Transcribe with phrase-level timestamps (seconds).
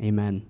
[0.00, 0.46] Amen.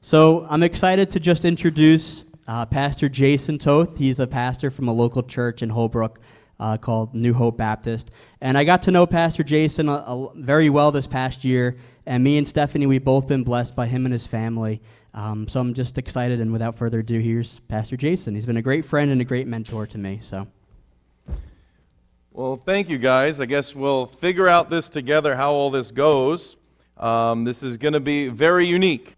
[0.00, 3.96] So I'm excited to just introduce uh, Pastor Jason Toth.
[3.96, 6.20] He's a pastor from a local church in Holbrook
[6.60, 8.10] uh, called New Hope Baptist.
[8.40, 11.76] And I got to know Pastor Jason a, very well this past year.
[12.06, 14.80] And me and Stephanie, we've both been blessed by him and his family.
[15.12, 16.40] Um, so I'm just excited.
[16.40, 18.34] And without further ado, here's Pastor Jason.
[18.36, 20.20] He's been a great friend and a great mentor to me.
[20.22, 20.46] So.
[22.30, 23.40] Well, thank you guys.
[23.40, 26.56] I guess we'll figure out this together how all this goes.
[26.96, 29.16] Um, this is going to be very unique.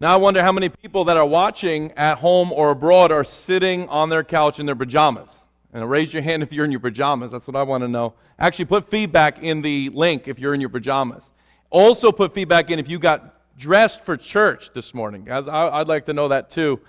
[0.00, 3.88] Now, I wonder how many people that are watching at home or abroad are sitting
[3.88, 5.44] on their couch in their pajamas.
[5.72, 7.30] And raise your hand if you're in your pajamas.
[7.30, 8.14] That's what I want to know.
[8.38, 11.30] Actually, put feedback in the link if you're in your pajamas.
[11.70, 15.30] Also, put feedback in if you got dressed for church this morning.
[15.30, 16.80] I'd like to know that too.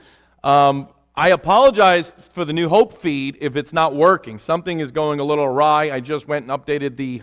[0.43, 4.39] Um, I apologize for the New Hope feed if it's not working.
[4.39, 5.91] Something is going a little awry.
[5.91, 7.21] I just went and updated the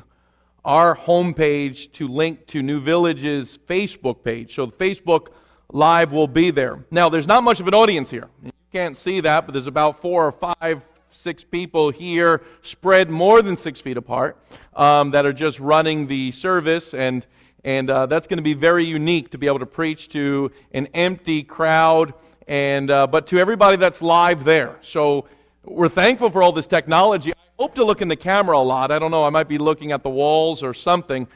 [0.64, 4.54] our homepage to link to New Village's Facebook page.
[4.54, 5.28] So the Facebook
[5.70, 6.84] Live will be there.
[6.90, 8.28] Now, there's not much of an audience here.
[8.42, 13.42] You can't see that, but there's about four or five, six people here, spread more
[13.42, 14.38] than six feet apart,
[14.74, 16.95] um, that are just running the service.
[16.95, 17.26] And,
[17.65, 20.87] and uh, that's going to be very unique to be able to preach to an
[20.95, 22.15] empty crowd,
[22.46, 24.76] and, uh, but to everybody that's live there.
[24.80, 25.26] So
[25.71, 27.33] we're thankful for all this technology.
[27.33, 28.91] I hope to look in the camera a lot.
[28.91, 31.27] I don't know, I might be looking at the walls or something,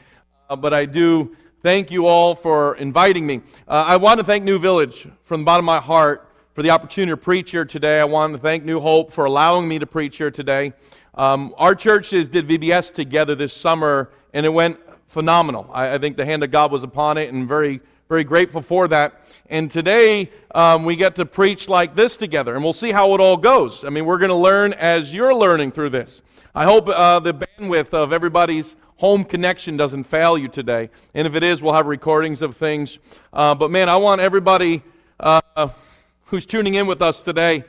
[0.49, 3.39] uh, but I do Thank you all for inviting me.
[3.65, 6.71] Uh, I want to thank New Village from the bottom of my heart for the
[6.71, 8.01] opportunity to preach here today.
[8.01, 10.73] I want to thank New Hope for allowing me to preach here today.
[11.13, 15.69] Um, our churches did VBS together this summer, and it went phenomenal.
[15.71, 18.87] I, I, think the hand of God was upon it, and very, very grateful for
[18.89, 19.21] that.
[19.49, 23.21] And today um, we get to preach like this together, and we'll see how it
[23.21, 23.83] all goes.
[23.83, 26.21] I mean, we're going to learn as you're learning through this.
[26.55, 30.89] I hope uh, the bandwidth of everybody's home connection doesn't fail you today.
[31.13, 32.99] And if it is, we'll have recordings of things.
[33.31, 34.83] Uh, but man, I want everybody
[35.19, 35.69] uh,
[36.25, 37.63] who's tuning in with us today.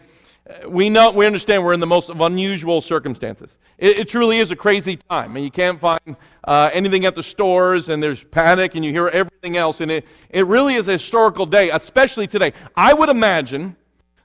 [0.68, 3.56] We know, we understand we're in the most unusual circumstances.
[3.78, 7.22] It, it truly is a crazy time, and you can't find uh, anything at the
[7.22, 10.92] stores, and there's panic, and you hear everything else, and it, it really is a
[10.92, 12.52] historical day, especially today.
[12.76, 13.74] I would imagine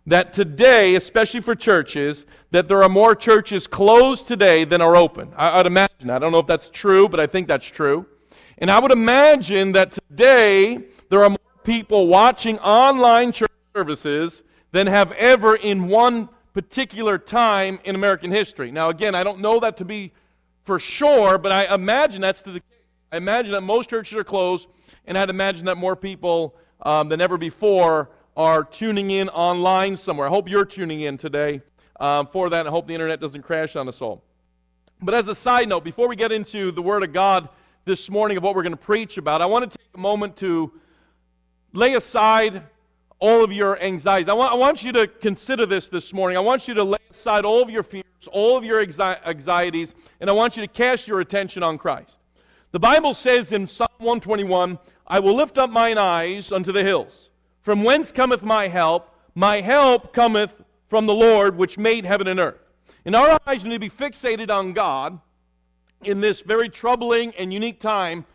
[0.07, 5.31] that today, especially for churches, that there are more churches closed today than are open.
[5.37, 6.09] I, would imagine.
[6.09, 8.05] I don't know if that's true, but I think that's true.
[8.57, 10.79] And I would imagine that today
[11.09, 17.79] there are more people watching online church services than have ever in one particular time
[17.83, 18.71] in American history.
[18.71, 20.11] Now, again, I don't know that to be
[20.63, 22.69] for sure, but I imagine that's to the case.
[23.11, 24.67] I imagine that most churches are closed,
[25.05, 30.27] and I'd imagine that more people um, than ever before are tuning in online somewhere.
[30.27, 31.61] I hope you're tuning in today
[31.99, 32.67] um, for that.
[32.67, 34.23] I hope the internet doesn't crash on us all.
[35.01, 37.49] But as a side note, before we get into the Word of God
[37.85, 40.37] this morning of what we're going to preach about, I want to take a moment
[40.37, 40.71] to
[41.73, 42.63] lay aside
[43.19, 44.29] all of your anxieties.
[44.29, 46.37] I want, I want you to consider this this morning.
[46.37, 50.29] I want you to lay aside all of your fears, all of your anxieties, and
[50.29, 52.19] I want you to cast your attention on Christ.
[52.71, 57.31] The Bible says in Psalm 121, I will lift up mine eyes unto the hills.
[57.61, 59.09] From whence cometh my help?
[59.35, 60.53] My help cometh
[60.87, 62.59] from the Lord which made heaven and earth.
[63.05, 65.19] And our eyes need to be fixated on God
[66.03, 68.25] in this very troubling and unique time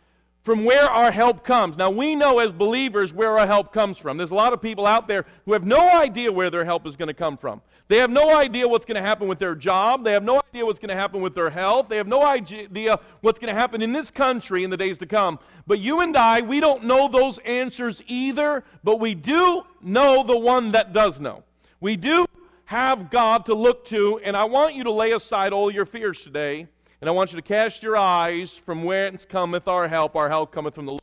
[0.45, 1.79] from where our help comes.
[1.79, 4.19] Now, we know as believers where our help comes from.
[4.19, 6.97] There's a lot of people out there who have no idea where their help is
[6.97, 7.63] going to come from.
[7.89, 10.05] They have no idea what's going to happen with their job.
[10.05, 11.89] They have no idea what's going to happen with their health.
[11.89, 15.07] They have no idea what's going to happen in this country in the days to
[15.07, 15.39] come.
[15.67, 20.39] But you and I, we don't know those answers either, but we do know the
[20.39, 21.43] one that does know.
[21.81, 22.27] We do
[22.67, 26.23] have God to look to, and I want you to lay aside all your fears
[26.23, 26.69] today,
[27.05, 30.17] and I want you to cast your eyes from whence cometh our help.
[30.17, 31.03] Our help cometh from the Lord.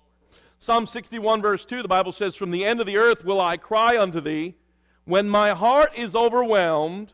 [0.58, 3.56] Psalm 61, verse 2, the Bible says, From the end of the earth will I
[3.56, 4.56] cry unto thee.
[5.06, 7.14] When my heart is overwhelmed,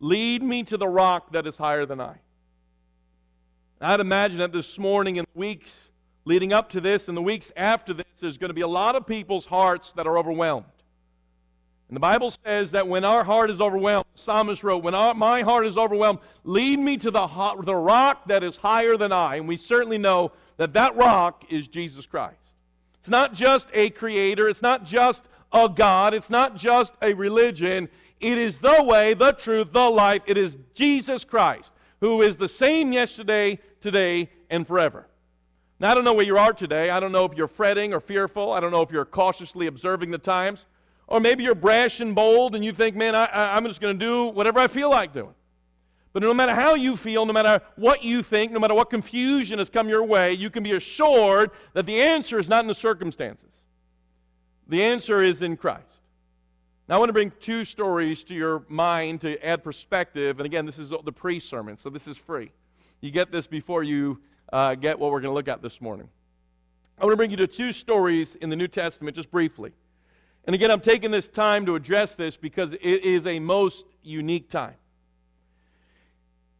[0.00, 2.14] lead me to the rock that is higher than I.
[3.78, 5.90] I'd imagine that this morning and weeks
[6.24, 8.96] leading up to this and the weeks after this, there's going to be a lot
[8.96, 10.64] of people's hearts that are overwhelmed.
[11.88, 15.42] And the Bible says that when our heart is overwhelmed, psalmist wrote, When our, my
[15.42, 17.26] heart is overwhelmed, lead me to the,
[17.62, 19.36] the rock that is higher than I.
[19.36, 22.38] And we certainly know that that rock is Jesus Christ.
[23.00, 26.12] It's not just a creator, it's not just a God.
[26.12, 27.88] It's not just a religion.
[28.20, 30.22] It is the way, the truth, the life.
[30.26, 35.06] It is Jesus Christ, who is the same yesterday, today, and forever.
[35.78, 36.90] Now, I don't know where you are today.
[36.90, 38.52] I don't know if you're fretting or fearful.
[38.52, 40.66] I don't know if you're cautiously observing the times.
[41.06, 44.04] Or maybe you're brash and bold and you think, man, I, am just going to
[44.04, 45.34] do whatever I feel like doing.
[46.12, 49.58] But no matter how you feel, no matter what you think, no matter what confusion
[49.58, 52.74] has come your way, you can be assured that the answer is not in the
[52.74, 53.64] circumstances.
[54.68, 56.02] The answer is in Christ.
[56.88, 60.38] Now, I want to bring two stories to your mind to add perspective.
[60.38, 62.50] And again, this is the pre sermon, so this is free.
[63.00, 64.20] You get this before you
[64.52, 66.08] uh, get what we're going to look at this morning.
[66.98, 69.72] I want to bring you to two stories in the New Testament, just briefly.
[70.46, 74.50] And again, I'm taking this time to address this because it is a most unique
[74.50, 74.74] time.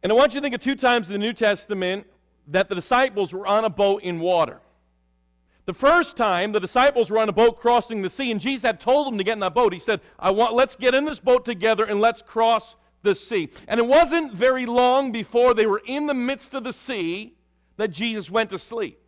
[0.01, 2.07] And I want you to think of two times in the New Testament
[2.47, 4.59] that the disciples were on a boat in water.
[5.65, 8.79] The first time, the disciples were on a boat crossing the sea, and Jesus had
[8.79, 9.73] told them to get in that boat.
[9.73, 13.49] He said, I want, let's get in this boat together and let's cross the sea.
[13.67, 17.33] And it wasn't very long before they were in the midst of the sea
[17.77, 18.99] that Jesus went to sleep.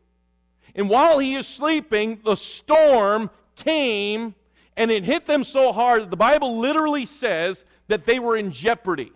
[0.74, 4.34] And while he is sleeping, the storm came
[4.78, 8.52] and it hit them so hard that the Bible literally says that they were in
[8.52, 9.12] jeopardy.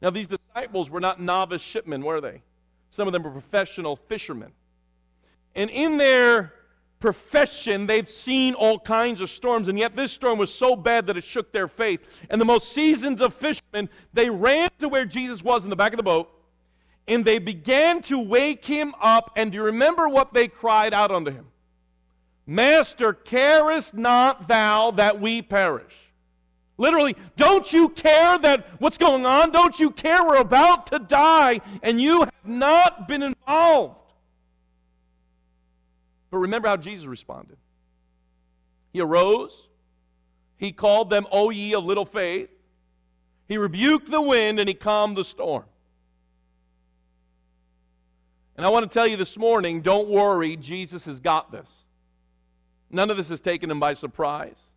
[0.00, 2.40] Now, these disciples were not novice shipmen, were they?
[2.88, 4.52] Some of them were professional fishermen.
[5.54, 6.54] And in their
[6.98, 11.18] profession, they've seen all kinds of storms, and yet this storm was so bad that
[11.18, 12.00] it shook their faith.
[12.30, 15.92] And the most seasoned of fishermen, they ran to where Jesus was in the back
[15.92, 16.30] of the boat,
[17.06, 19.32] and they began to wake him up.
[19.36, 21.49] And do you remember what they cried out unto him?
[22.50, 25.94] Master, carest not thou that we perish?
[26.78, 29.52] Literally, don't you care that what's going on?
[29.52, 33.94] Don't you care we're about to die and you have not been involved?
[36.32, 37.56] But remember how Jesus responded.
[38.92, 39.68] He arose,
[40.56, 42.50] he called them, O ye of little faith.
[43.46, 45.66] He rebuked the wind and he calmed the storm.
[48.56, 51.84] And I want to tell you this morning don't worry, Jesus has got this.
[52.90, 54.70] None of this has taken him by surprise.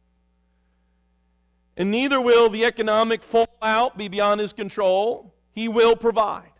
[1.76, 5.34] And neither will the economic fallout be beyond his control.
[5.54, 6.52] He will provide.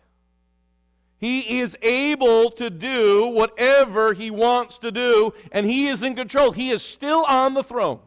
[1.18, 6.50] He is able to do whatever he wants to do, and he is in control.
[6.50, 8.00] He is still on the throne.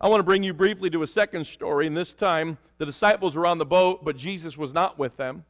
[0.00, 3.36] I want to bring you briefly to a second story, and this time the disciples
[3.36, 5.44] were on the boat, but Jesus was not with them.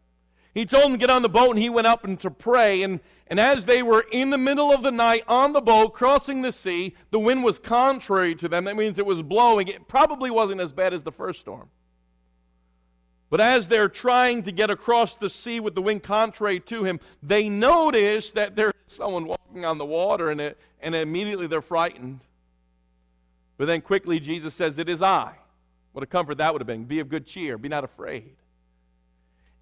[0.57, 2.83] He told them to get on the boat, and he went up and to pray.
[2.83, 6.41] And, and as they were in the middle of the night on the boat, crossing
[6.41, 8.65] the sea, the wind was contrary to them.
[8.65, 9.69] That means it was blowing.
[9.69, 11.69] It probably wasn't as bad as the first storm.
[13.29, 17.01] But as they're trying to get across the sea with the wind contrary to him,
[17.23, 22.21] they notice that there's someone walking on the water, and, it, and immediately they're frightened.
[23.59, 25.35] But then quickly Jesus says, It is I.
[25.93, 26.85] What a comfort that would have been.
[26.85, 28.37] Be of good cheer, be not afraid.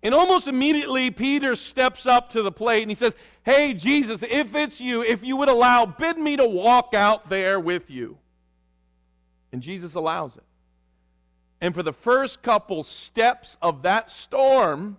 [0.04, 4.54] And almost immediately, Peter steps up to the plate and he says, Hey, Jesus, if
[4.54, 8.18] it's you, if you would allow, bid me to walk out there with you.
[9.50, 10.42] And Jesus allows it.
[11.62, 14.98] And for the first couple steps of that storm,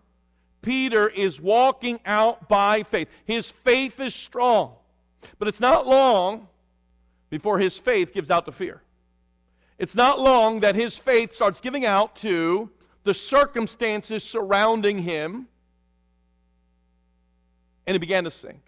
[0.63, 3.07] Peter is walking out by faith.
[3.25, 4.73] His faith is strong.
[5.37, 6.47] But it's not long
[7.29, 8.81] before his faith gives out to fear.
[9.77, 12.71] It's not long that his faith starts giving out to
[13.05, 15.47] the circumstances surrounding him,
[17.87, 18.61] and he began to sink.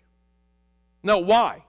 [1.04, 1.64] Now, why?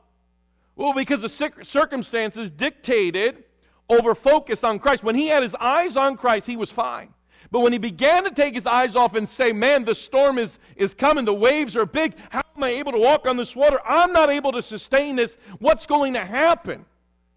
[0.77, 1.29] Well, because the
[1.65, 3.45] circumstances dictated
[3.89, 5.03] over focus on Christ.
[5.03, 7.15] When he had his eyes on Christ, he was fine.
[7.51, 10.59] But when he began to take his eyes off and say, Man, the storm is,
[10.77, 13.81] is coming, the waves are big, how am I able to walk on this water?
[13.87, 15.39] I'm not able to sustain this.
[15.59, 16.85] What's going to happen?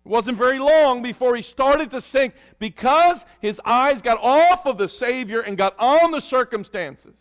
[0.06, 4.78] It wasn't very long before he started to sink because his eyes got off of
[4.78, 7.16] the Savior and got on the circumstances.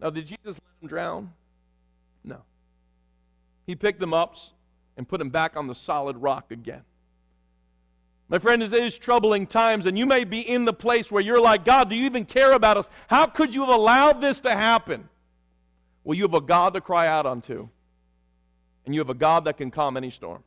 [0.00, 1.32] Now, did Jesus let him drown?
[2.22, 2.38] No.
[3.66, 4.36] He picked them up
[4.96, 6.82] and put him back on the solid rock again.
[8.28, 11.40] My friend, it is troubling times, and you may be in the place where you're
[11.40, 12.90] like, God, do you even care about us?
[13.06, 15.08] How could you have allowed this to happen?
[16.02, 17.68] Well, you have a God to cry out unto,
[18.84, 20.42] and you have a God that can calm any storm.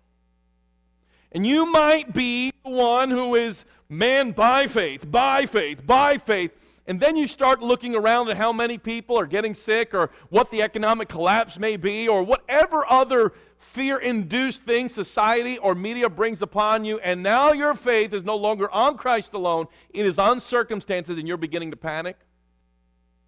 [1.32, 6.52] And you might be the one who is man by faith, by faith, by faith.
[6.88, 10.50] And then you start looking around at how many people are getting sick or what
[10.50, 16.42] the economic collapse may be or whatever other fear induced thing society or media brings
[16.42, 16.98] upon you.
[17.00, 21.28] And now your faith is no longer on Christ alone, it is on circumstances, and
[21.28, 22.18] you're beginning to panic.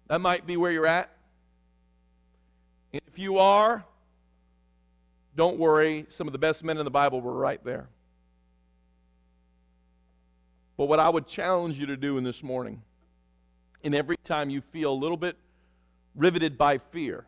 [0.08, 1.10] That might be where you're at.
[2.92, 3.84] If you are,
[5.34, 7.88] don't worry, some of the best men in the Bible were right there.
[10.76, 12.82] But what I would challenge you to do in this morning,
[13.84, 15.36] and every time you feel a little bit
[16.14, 17.24] riveted by fear,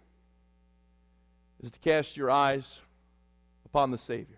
[1.62, 2.80] is to cast your eyes
[3.64, 4.36] upon the Savior.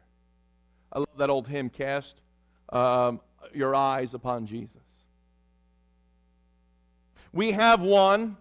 [0.92, 2.20] I love that old hymn, Cast
[2.70, 3.20] um,
[3.52, 4.76] Your Eyes Upon Jesus.
[7.32, 8.36] We have one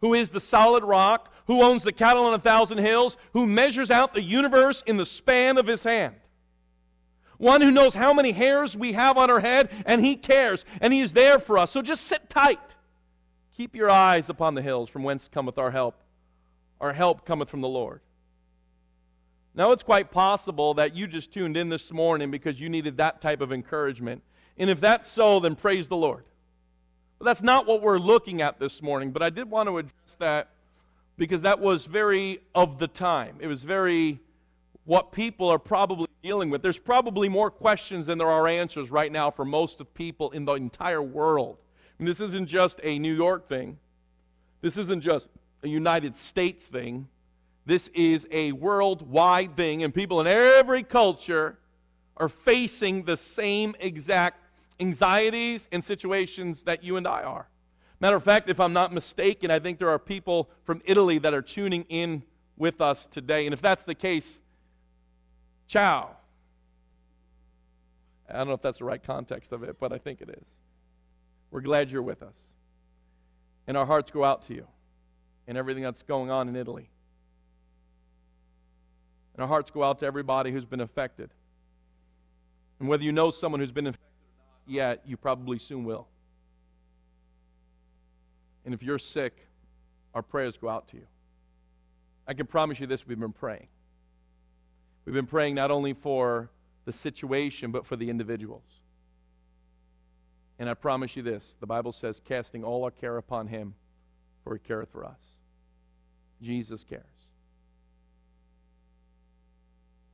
[0.00, 3.90] who is the solid rock, who owns the cattle on a thousand hills, who measures
[3.90, 6.14] out the universe in the span of his hand.
[7.38, 10.92] One who knows how many hairs we have on our head, and he cares, and
[10.92, 11.70] he is there for us.
[11.70, 12.60] So just sit tight.
[13.56, 15.96] Keep your eyes upon the hills, from whence cometh our help.
[16.80, 18.00] Our help cometh from the Lord.
[19.54, 23.20] Now, it's quite possible that you just tuned in this morning because you needed that
[23.20, 24.22] type of encouragement.
[24.56, 26.24] And if that's so, then praise the Lord.
[27.18, 29.12] But that's not what we're looking at this morning.
[29.12, 30.50] But I did want to address that
[31.16, 33.36] because that was very of the time.
[33.40, 34.20] It was very
[34.84, 36.62] what people are probably dealing with.
[36.62, 40.44] There's probably more questions than there are answers right now for most of people in
[40.44, 41.58] the entire world.
[41.98, 43.78] And this isn't just a New York thing.
[44.60, 45.28] This isn't just
[45.62, 47.08] a United States thing.
[47.66, 51.58] This is a worldwide thing, and people in every culture
[52.16, 54.38] are facing the same exact
[54.80, 57.48] anxieties and situations that you and I are.
[58.04, 61.32] Matter of fact, if I'm not mistaken, I think there are people from Italy that
[61.32, 62.22] are tuning in
[62.58, 63.46] with us today.
[63.46, 64.40] And if that's the case,
[65.68, 66.10] ciao.
[68.28, 70.46] I don't know if that's the right context of it, but I think it is.
[71.50, 72.36] We're glad you're with us.
[73.66, 74.66] And our hearts go out to you
[75.48, 76.90] and everything that's going on in Italy.
[79.32, 81.30] And our hearts go out to everybody who's been affected.
[82.80, 86.06] And whether you know someone who's been affected or not yet, you probably soon will.
[88.64, 89.46] And if you're sick,
[90.14, 91.06] our prayers go out to you.
[92.26, 93.68] I can promise you this we've been praying.
[95.04, 96.50] We've been praying not only for
[96.86, 98.62] the situation, but for the individuals.
[100.58, 103.74] And I promise you this the Bible says, casting all our care upon him,
[104.42, 105.18] for he careth for us.
[106.42, 107.02] Jesus cares.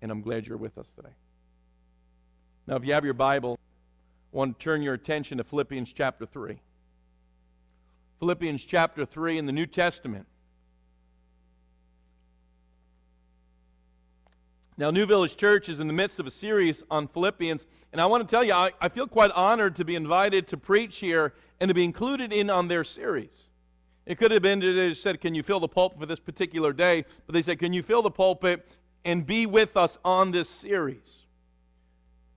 [0.03, 1.15] And I'm glad you're with us today.
[2.67, 3.59] Now, if you have your Bible,
[4.33, 6.59] I want to turn your attention to Philippians chapter 3.
[8.21, 10.27] Philippians chapter 3 in the New Testament.
[14.77, 18.05] Now, New Village Church is in the midst of a series on Philippians, and I
[18.05, 21.33] want to tell you, I, I, feel quite honored to be invited to preach here
[21.61, 23.49] and to be included in on their series.
[24.05, 26.75] It could have been that they said, Can you fill the pulpit for this particular
[26.75, 27.07] day?
[27.27, 28.69] But they said, Can you fill the pulpit
[29.05, 31.23] and be with us on this series?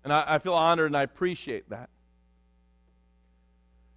[0.05, 1.89] And I, I feel honored and I appreciate that.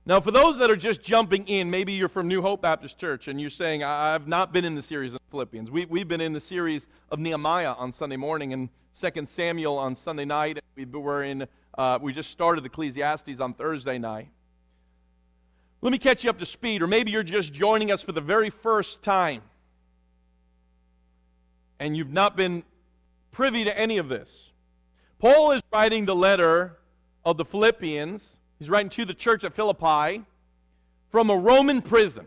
[0.09, 3.27] Now, for those that are just jumping in, maybe you're from New Hope Baptist Church
[3.27, 5.69] and you're saying, I've not been in the series of Philippians.
[5.69, 8.69] We, we've been in the series of Nehemiah on Sunday morning and
[9.01, 10.61] 2 Samuel on Sunday night.
[10.77, 14.29] We were in, uh, we just started Ecclesiastes on Thursday night.
[15.83, 18.21] Let me catch you up to speed, or maybe you're just joining us for the
[18.21, 19.43] very first time
[21.81, 22.63] and you've not been
[23.33, 24.53] privy to any of this.
[25.19, 26.79] Paul is writing the letter
[27.25, 30.25] of the Philippians He's writing to the church at Philippi
[31.11, 32.27] from a Roman prison.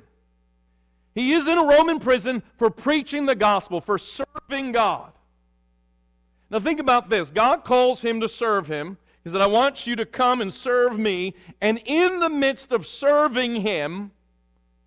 [1.16, 5.12] He is in a Roman prison for preaching the gospel, for serving God.
[6.50, 8.98] Now, think about this God calls him to serve him.
[9.24, 11.34] He said, I want you to come and serve me.
[11.62, 14.12] And in the midst of serving him,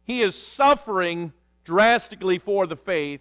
[0.05, 1.33] he is suffering
[1.65, 3.21] drastically for the faith.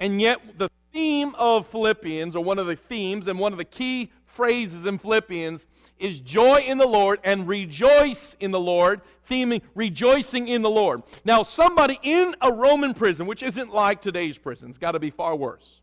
[0.00, 3.64] And yet, the theme of Philippians, or one of the themes and one of the
[3.64, 5.66] key phrases in Philippians
[5.98, 9.00] is joy in the Lord and rejoice in the Lord,
[9.30, 11.02] theming rejoicing in the Lord.
[11.24, 15.10] Now, somebody in a Roman prison, which isn't like today's prison, it's got to be
[15.10, 15.80] far worse.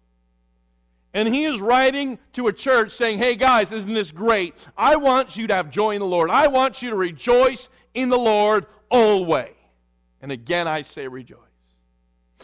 [1.14, 4.54] And he is writing to a church saying, Hey guys, isn't this great?
[4.78, 6.30] I want you to have joy in the Lord.
[6.30, 9.54] I want you to rejoice in the Lord always.
[10.22, 11.40] And again, I say rejoice.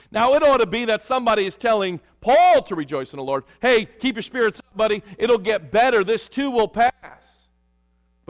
[0.09, 3.43] Now, it ought to be that somebody is telling Paul to rejoice in the Lord.
[3.61, 5.03] Hey, keep your spirits up, buddy.
[5.17, 6.03] It'll get better.
[6.03, 6.93] This too will pass.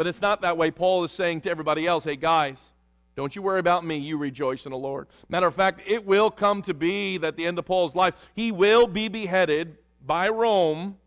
[0.02, 0.72] But it's not that way.
[0.72, 2.74] Paul is saying to everybody else, hey, guys,
[3.16, 3.98] don't you worry about me.
[3.98, 5.08] You rejoice in the Lord.
[5.30, 8.52] Matter of fact, it will come to be that the end of Paul's life, he
[8.52, 10.98] will be beheaded by Rome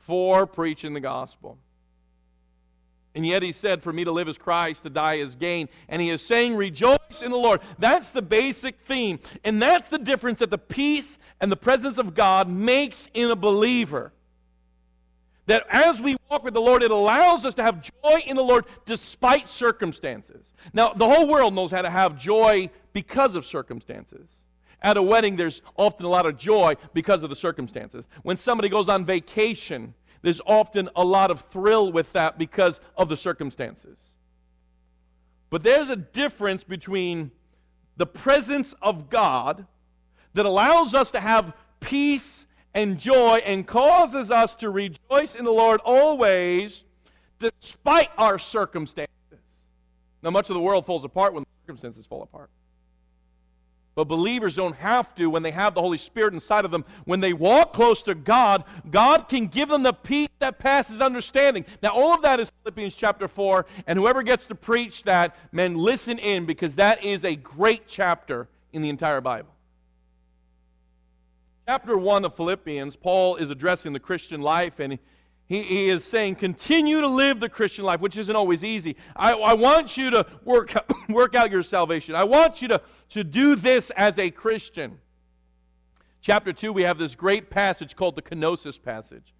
[0.00, 1.56] for preaching the gospel.
[3.14, 5.70] And yet he said, For me to live is Christ, to die is gain.
[5.88, 7.62] And he is saying, Rejoice in the Lord.
[7.78, 9.18] That's the basic theme.
[9.44, 13.34] And that's the difference that the peace and the presence of God makes in a
[13.34, 14.12] believer.
[15.46, 18.42] That as we walk with the Lord, it allows us to have joy in the
[18.42, 20.54] Lord despite circumstances.
[20.72, 24.28] Now, the whole world knows how to have joy because of circumstances.
[24.82, 28.06] At a wedding, there's often a lot of joy because of the circumstances.
[28.22, 33.08] When somebody goes on vacation, there's often a lot of thrill with that because of
[33.08, 33.98] the circumstances.
[35.50, 37.30] But there's a difference between
[37.96, 39.66] the presence of God
[40.34, 42.46] that allows us to have peace
[42.76, 46.84] and joy and causes us to rejoice in the Lord always,
[47.38, 49.08] despite our circumstances.
[50.22, 52.50] Now, much of the world falls apart when circumstances fall apart.
[53.94, 56.84] But believers don't have to when they have the Holy Spirit inside of them.
[57.06, 61.64] When they walk close to God, God can give them the peace that passes understanding.
[61.82, 65.76] Now, all of that is Philippians chapter 4, and whoever gets to preach that, men,
[65.78, 69.55] listen in because that is a great chapter in the entire Bible.
[71.68, 75.00] Chapter 1 of Philippians, Paul is addressing the Christian life, and
[75.48, 78.94] he, he is saying, continue to live the Christian life, which isn't always easy.
[79.16, 80.72] I, I want you to work,
[81.08, 82.14] work out your salvation.
[82.14, 82.80] I want you to,
[83.10, 84.98] to do this as a Christian.
[86.20, 89.34] Chapter 2, we have this great passage called the kenosis passage,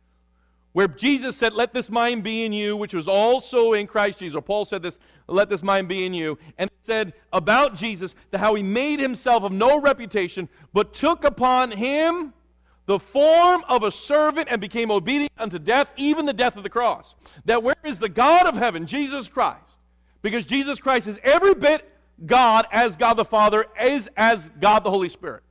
[0.76, 4.36] where Jesus said, Let this mind be in you, which was also in Christ Jesus.
[4.36, 6.36] Or Paul said this, Let this mind be in you.
[6.58, 11.70] And said about Jesus that how he made himself of no reputation, but took upon
[11.70, 12.34] him
[12.84, 16.68] the form of a servant and became obedient unto death, even the death of the
[16.68, 17.14] cross.
[17.46, 19.78] That where is the God of heaven, Jesus Christ?
[20.20, 21.90] Because Jesus Christ is every bit
[22.26, 25.42] God as God the Father, is as God the Holy Spirit.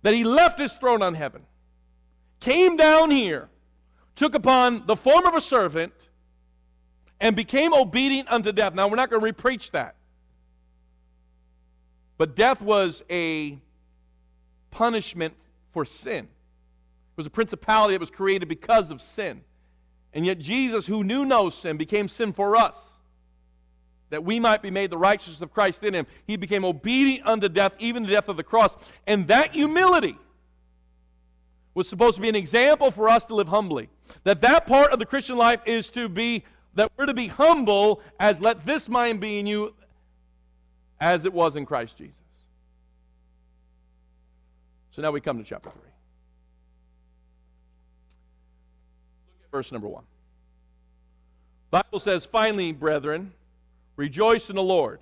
[0.00, 1.42] That he left his throne on heaven,
[2.40, 3.50] came down here,
[4.18, 5.92] took upon the form of a servant,
[7.20, 8.74] and became obedient unto death.
[8.74, 9.96] Now, we're not going to repreach that.
[12.16, 13.58] But death was a
[14.70, 15.34] punishment
[15.72, 16.28] for sin
[17.18, 19.40] it was a principality that was created because of sin.
[20.12, 22.92] And yet, Jesus, who knew no sin, became sin for us,
[24.10, 26.06] that we might be made the righteousness of Christ in him.
[26.28, 28.76] He became obedient unto death, even the death of the cross.
[29.04, 30.16] And that humility
[31.74, 33.88] was supposed to be an example for us to live humbly.
[34.24, 38.00] That that part of the Christian life is to be, that we're to be humble
[38.18, 39.74] as let this mind be in you
[41.00, 42.16] as it was in Christ Jesus.
[44.90, 45.80] So now we come to chapter 3.
[49.50, 50.04] verse number 1.
[51.70, 53.32] Bible says, Finally, brethren,
[53.96, 55.00] rejoice in the Lord.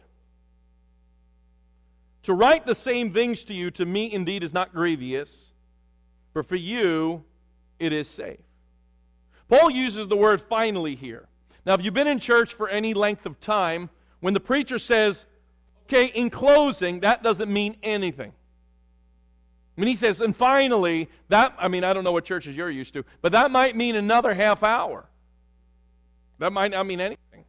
[2.24, 5.52] To write the same things to you, to me indeed is not grievous,
[6.34, 7.22] but for you
[7.78, 8.38] it is safe.
[9.48, 11.28] Paul uses the word finally here.
[11.64, 15.26] Now, if you've been in church for any length of time, when the preacher says,
[15.84, 18.32] okay, in closing, that doesn't mean anything.
[19.76, 22.94] Mean, he says, and finally, that, I mean, I don't know what churches you're used
[22.94, 25.04] to, but that might mean another half hour.
[26.38, 27.44] That might not mean anything.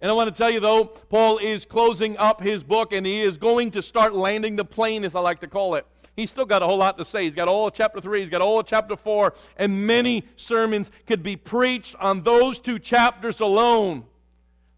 [0.00, 3.20] And I want to tell you, though, Paul is closing up his book and he
[3.20, 5.84] is going to start landing the plane, as I like to call it.
[6.18, 7.22] He's still got a whole lot to say.
[7.22, 10.90] He's got all of chapter 3, he's got all of chapter 4, and many sermons
[11.06, 14.02] could be preached on those two chapters alone.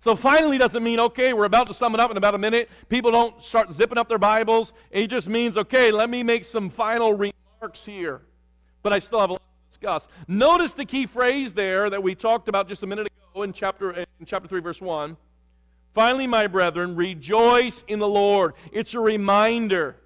[0.01, 2.69] So finally doesn't mean, okay, we're about to sum it up in about a minute.
[2.91, 4.75] People don't start zipping up their Bibles.
[4.91, 8.21] It just means, okay, let me make some final remarks here.
[8.83, 10.09] But I still have a lot to discuss.
[10.29, 13.93] Notice the key phrase there that we talked about just a minute ago in chapter,
[13.93, 15.17] in chapter 3, verse 1.
[15.95, 18.53] Finally, my brethren, rejoice in the Lord.
[18.73, 19.97] It's a reminder.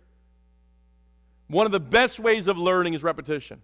[1.48, 3.60] One of the best ways of learning is repetition.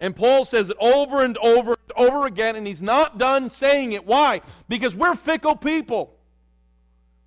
[0.00, 3.92] And Paul says it over and over and over again, and he's not done saying
[3.92, 4.06] it.
[4.06, 4.42] Why?
[4.68, 6.14] Because we're fickle people.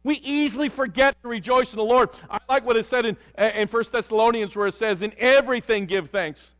[0.04, 2.10] We easily forget to rejoice in the Lord.
[2.30, 6.10] I like what is said in, in 1 Thessalonians, where it says, In everything give
[6.10, 6.56] thanks.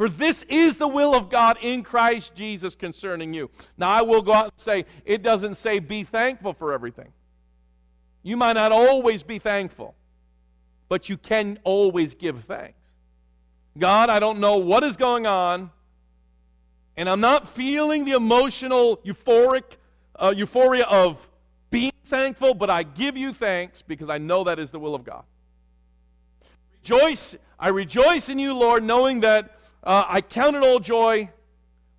[0.00, 3.50] For this is the will of God in Christ Jesus concerning you.
[3.76, 7.12] Now, I will go out and say, it doesn't say be thankful for everything.
[8.22, 9.94] You might not always be thankful,
[10.90, 12.76] but you can always give thanks.
[13.78, 15.70] God, I don't know what is going on,
[16.96, 19.62] and I'm not feeling the emotional euphoric
[20.16, 21.26] uh, euphoria of
[21.70, 25.04] being thankful, but I give you thanks because I know that is the will of
[25.04, 25.22] God.
[26.82, 31.30] Rejoice, I rejoice in you, Lord, knowing that uh, I count it all joy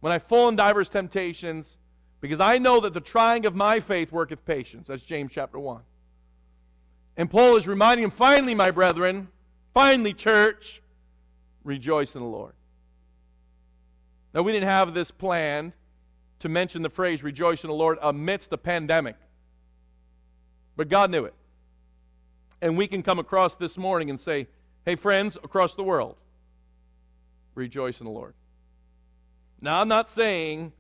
[0.02, 1.78] when I fall in divers temptations,
[2.20, 4.90] because I know that the trying of my faith worketh patience.
[4.90, 5.82] That's James chapter 1.
[7.22, 9.28] And Paul is reminding him, finally, my brethren,
[9.76, 10.82] finally, church,
[11.64, 12.54] rejoice in the Lord.
[14.34, 15.74] Now, we didn't have this planned
[16.40, 19.18] to mention the phrase rejoice in the Lord amidst the pandemic,
[20.76, 21.36] but God knew it.
[22.60, 24.48] And we can come across this morning and say,
[24.84, 26.16] hey, friends across the world,
[27.54, 28.34] rejoice in the Lord.
[29.62, 30.72] Now, I'm not saying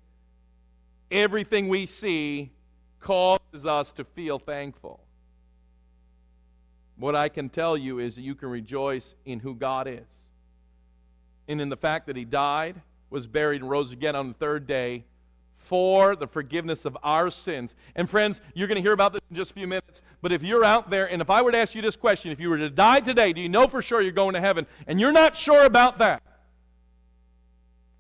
[1.12, 2.50] everything we see
[3.00, 5.02] causes us to feel thankful.
[6.98, 10.32] What I can tell you is that you can rejoice in who God is
[11.48, 14.68] and in the fact that he died, was buried, and rose again on the third
[14.68, 15.04] day
[15.58, 17.76] for the forgiveness of our sins.
[17.96, 20.02] And friends, you're going to hear about this in just a few minutes.
[20.22, 22.40] But if you're out there, and if I were to ask you this question, if
[22.40, 24.66] you were to die today, do you know for sure you're going to heaven?
[24.88, 26.24] And you're not sure about that.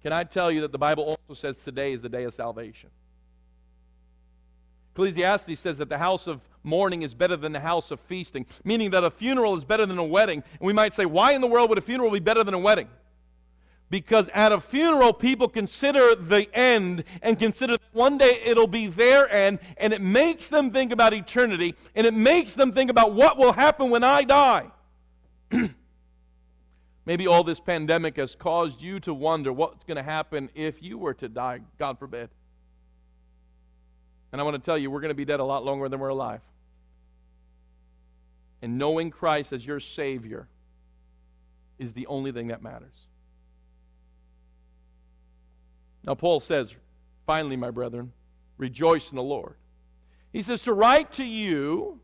[0.01, 2.89] Can I tell you that the Bible also says today is the day of salvation?
[4.93, 8.91] Ecclesiastes says that the house of mourning is better than the house of feasting, meaning
[8.91, 10.43] that a funeral is better than a wedding.
[10.59, 12.59] And we might say, why in the world would a funeral be better than a
[12.59, 12.87] wedding?
[13.89, 19.29] Because at a funeral, people consider the end and consider one day it'll be their
[19.29, 23.37] end, and it makes them think about eternity, and it makes them think about what
[23.37, 24.71] will happen when I die.
[27.05, 30.97] Maybe all this pandemic has caused you to wonder what's going to happen if you
[30.97, 32.29] were to die, God forbid.
[34.31, 35.99] And I want to tell you, we're going to be dead a lot longer than
[35.99, 36.39] we're alive.
[38.61, 40.47] And knowing Christ as your Savior
[41.79, 42.93] is the only thing that matters.
[46.03, 46.75] Now, Paul says,
[47.25, 48.11] finally, my brethren,
[48.57, 49.55] rejoice in the Lord.
[50.31, 51.99] He says, to write to you,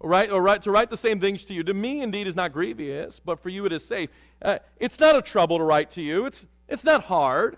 [0.00, 2.52] right, or write, to write the same things to you, to me indeed is not
[2.52, 4.10] grievous, but for you it is safe.
[4.40, 7.56] Uh, it's not a trouble to write to you, it's, it's not hard.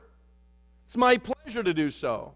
[0.87, 2.35] It's my pleasure to do so.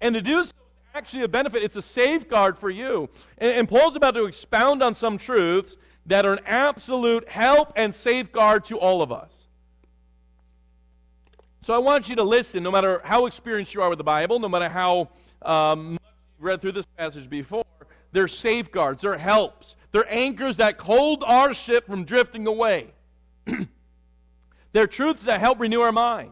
[0.00, 0.52] And to do so
[0.94, 3.08] actually a benefit, it's a safeguard for you.
[3.38, 5.76] And, and Paul's about to expound on some truths
[6.06, 9.32] that are an absolute help and safeguard to all of us.
[11.62, 14.38] So I want you to listen, no matter how experienced you are with the Bible,
[14.38, 15.08] no matter how
[15.42, 16.02] um, much
[16.36, 17.64] you've read through this passage before,
[18.12, 22.92] they're safeguards, they're helps, they're anchors that hold our ship from drifting away.
[24.72, 26.30] they're truths that help renew our mind.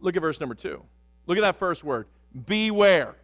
[0.00, 0.82] Look at verse number two.
[1.26, 2.06] Look at that first word
[2.46, 3.14] beware.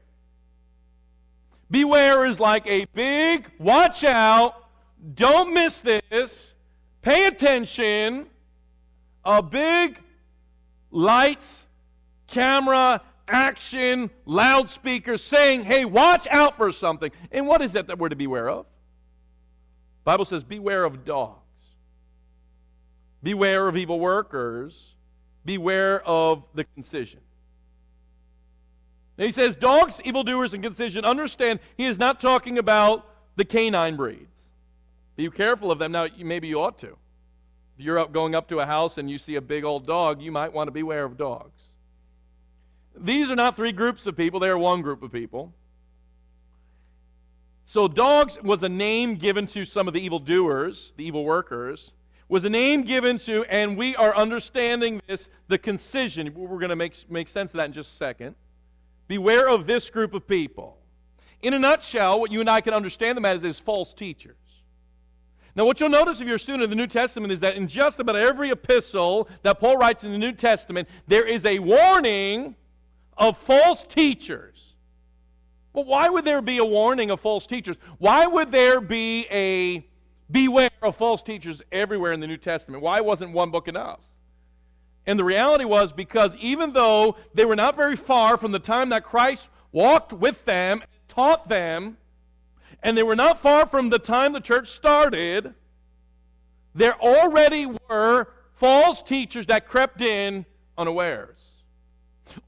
[1.71, 4.67] Beware is like a big watch out,
[5.15, 6.55] don't miss this,
[7.03, 8.27] pay attention
[9.25, 10.01] a big
[10.91, 11.67] lights,
[12.27, 17.11] camera, action, loudspeaker saying, hey, watch out for something.
[17.31, 18.67] And what is that that we're to beware of?
[20.05, 21.37] Bible says, beware of dogs.
[23.23, 24.95] Beware of evil workers.
[25.45, 27.21] Beware of the concision.
[29.21, 31.05] He says, dogs, evildoers, and concision.
[31.05, 33.07] Understand, he is not talking about
[33.37, 34.51] the canine breeds.
[35.17, 35.93] Be careful of them.
[35.93, 36.97] Now, maybe you ought to.
[37.79, 40.23] If you're up, going up to a house and you see a big old dog,
[40.23, 41.61] you might want to beware of dogs.
[42.97, 45.53] These are not three groups of people, they are one group of people.
[47.67, 51.93] So, dogs was a name given to some of the evildoers, the evil workers,
[52.29, 56.33] was a name given to, and we are understanding this, the concision.
[56.35, 58.35] We're going to make, make sense of that in just a second.
[59.11, 60.79] Beware of this group of people.
[61.43, 64.37] In a nutshell, what you and I can understand them as is false teachers.
[65.57, 67.67] Now, what you'll notice if you're a student of the New Testament is that in
[67.67, 72.55] just about every epistle that Paul writes in the New Testament, there is a warning
[73.19, 74.75] of false teachers.
[75.73, 77.79] But why would there be a warning of false teachers?
[77.99, 79.85] Why would there be a
[80.31, 82.81] beware of false teachers everywhere in the New Testament?
[82.81, 84.10] Why wasn't one book enough?
[85.11, 88.91] And the reality was because even though they were not very far from the time
[88.91, 91.97] that Christ walked with them, taught them,
[92.81, 95.53] and they were not far from the time the church started,
[96.77, 100.47] there already were false teachers that crept in
[100.79, 101.41] unawares.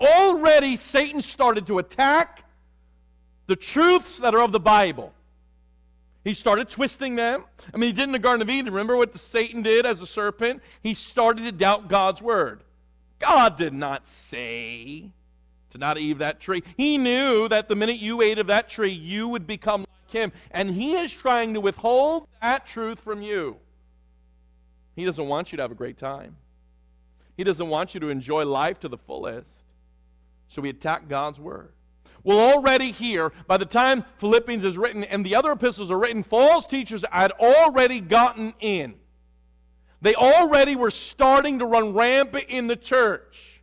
[0.00, 2.44] Already Satan started to attack
[3.48, 5.12] the truths that are of the Bible.
[6.24, 7.44] He started twisting them.
[7.74, 8.72] I mean, he did in the Garden of Eden.
[8.72, 10.62] Remember what the Satan did as a serpent?
[10.82, 12.62] He started to doubt God's word.
[13.18, 15.10] God did not say
[15.70, 16.62] to not eat of that tree.
[16.76, 20.32] He knew that the minute you ate of that tree, you would become like him.
[20.50, 23.56] And he is trying to withhold that truth from you.
[24.94, 26.36] He doesn't want you to have a great time.
[27.36, 29.50] He doesn't want you to enjoy life to the fullest.
[30.48, 31.72] So we attack God's word.
[32.24, 36.22] Well, already here, by the time Philippians is written and the other epistles are written,
[36.22, 38.94] false teachers had already gotten in.
[40.00, 43.62] They already were starting to run rampant in the church.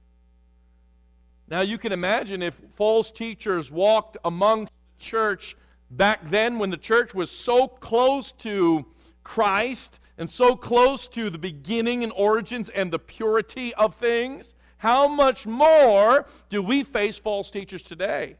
[1.47, 5.55] Now, you can imagine if false teachers walked among the church
[5.91, 8.85] back then when the church was so close to
[9.23, 15.07] Christ and so close to the beginning and origins and the purity of things, how
[15.07, 18.35] much more do we face false teachers today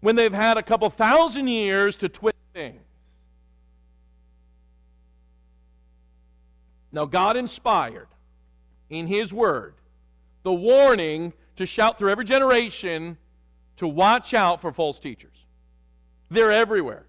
[0.00, 2.80] when they've had a couple thousand years to twist things?
[6.92, 8.08] Now, God inspired
[8.88, 9.74] in His Word
[10.42, 13.16] the warning to shout through every generation
[13.76, 15.44] to watch out for false teachers.
[16.30, 17.06] They're everywhere.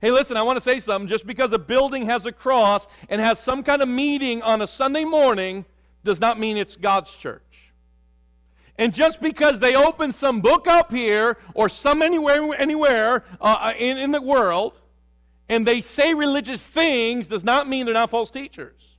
[0.00, 1.08] Hey, listen, I want to say something.
[1.08, 4.66] Just because a building has a cross and has some kind of meeting on a
[4.66, 5.64] Sunday morning
[6.04, 7.42] does not mean it's God's church.
[8.76, 13.98] And just because they open some book up here or some anywhere, anywhere uh, in,
[13.98, 14.74] in the world
[15.48, 18.96] and they say religious things does not mean they're not false teachers.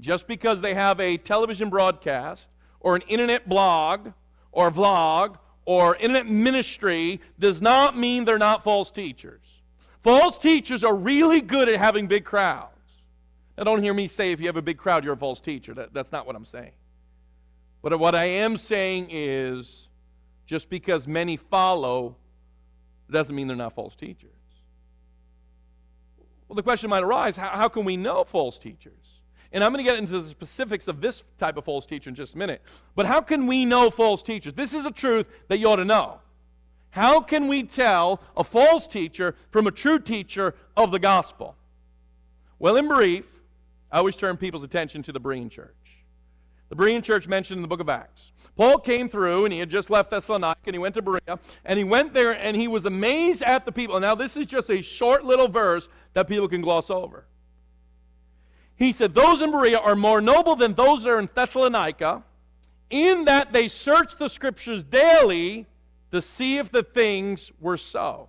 [0.00, 2.50] Just because they have a television broadcast
[2.80, 4.12] or an internet blog
[4.52, 9.40] or vlog or internet ministry does not mean they're not false teachers.
[10.02, 12.72] False teachers are really good at having big crowds.
[13.56, 15.74] Now, don't hear me say if you have a big crowd, you're a false teacher.
[15.74, 16.70] That, that's not what I'm saying.
[17.82, 19.88] But what I am saying is
[20.46, 22.16] just because many follow
[23.10, 24.30] doesn't mean they're not false teachers.
[26.48, 28.92] Well, the question might arise how, how can we know false teachers?
[29.52, 32.14] And I'm going to get into the specifics of this type of false teacher in
[32.14, 32.62] just a minute.
[32.94, 34.54] But how can we know false teachers?
[34.54, 36.20] This is a truth that you ought to know.
[36.90, 41.54] How can we tell a false teacher from a true teacher of the gospel?
[42.58, 43.24] Well, in brief,
[43.90, 45.74] I always turn people's attention to the Berean church.
[46.68, 48.32] The Berean church mentioned in the book of Acts.
[48.56, 51.78] Paul came through and he had just left Thessalonica and he went to Berea and
[51.78, 53.98] he went there and he was amazed at the people.
[54.00, 57.24] Now, this is just a short little verse that people can gloss over.
[58.76, 62.22] He said, Those in Berea are more noble than those that are in Thessalonica,
[62.90, 65.66] in that they search the scriptures daily
[66.12, 68.28] to see if the things were so.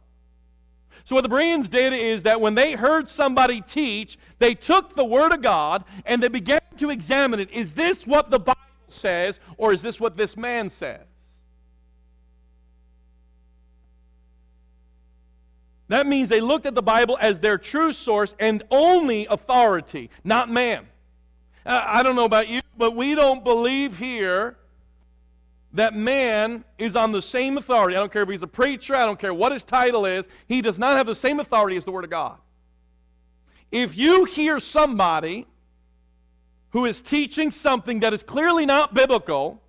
[1.06, 5.06] So, what the Bereans did is that when they heard somebody teach, they took the
[5.06, 7.50] Word of God and they began to examine it.
[7.52, 11.02] Is this what the Bible says, or is this what this man says?
[15.90, 20.48] That means they looked at the Bible as their true source and only authority, not
[20.48, 20.88] man.
[21.66, 24.56] Uh, I don't know about you, but we don't believe here
[25.74, 27.96] that man is on the same authority.
[27.96, 30.62] I don't care if he's a preacher, I don't care what his title is, he
[30.62, 32.38] does not have the same authority as the Word of God.
[33.72, 35.46] If you hear somebody
[36.72, 39.62] who is teaching something that is clearly not biblical,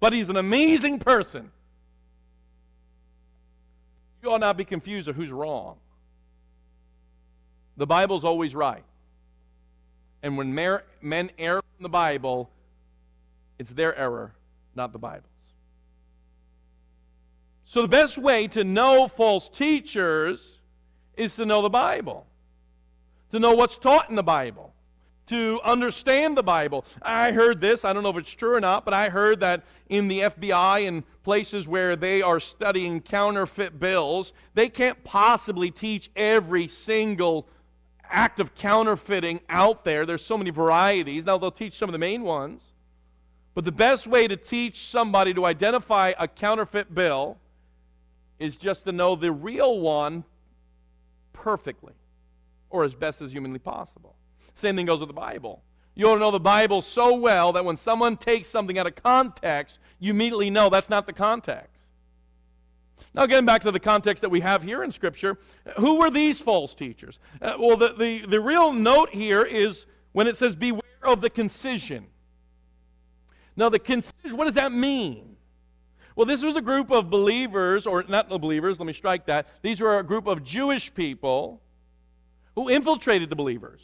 [0.00, 1.50] but he's an amazing person,
[4.22, 5.76] you ought not be confused of who's wrong.
[7.76, 8.84] The Bible's always right.
[10.22, 12.50] And when men err in the Bible,
[13.58, 14.34] it's their error,
[14.74, 15.26] not the Bible's.
[17.64, 20.60] So the best way to know false teachers
[21.16, 22.26] is to know the Bible,
[23.30, 24.72] to know what's taught in the Bible
[25.32, 26.84] to understand the Bible.
[27.00, 29.64] I heard this, I don't know if it's true or not, but I heard that
[29.88, 36.10] in the FBI and places where they are studying counterfeit bills, they can't possibly teach
[36.16, 37.48] every single
[38.04, 40.04] act of counterfeiting out there.
[40.04, 41.24] There's so many varieties.
[41.24, 42.71] Now, they'll teach some of the main ones.
[43.54, 47.38] But the best way to teach somebody to identify a counterfeit bill
[48.38, 50.24] is just to know the real one
[51.32, 51.92] perfectly
[52.70, 54.16] or as best as humanly possible.
[54.54, 55.62] Same thing goes with the Bible.
[55.94, 58.94] You ought to know the Bible so well that when someone takes something out of
[58.94, 61.68] context, you immediately know that's not the context.
[63.14, 65.38] Now, getting back to the context that we have here in Scripture,
[65.76, 67.18] who were these false teachers?
[67.42, 71.28] Uh, well, the, the, the real note here is when it says, Beware of the
[71.28, 72.06] concision.
[73.56, 75.36] Now, the concision, what does that mean?
[76.16, 79.48] Well, this was a group of believers, or not believers, let me strike that.
[79.62, 81.60] These were a group of Jewish people
[82.54, 83.80] who infiltrated the believers.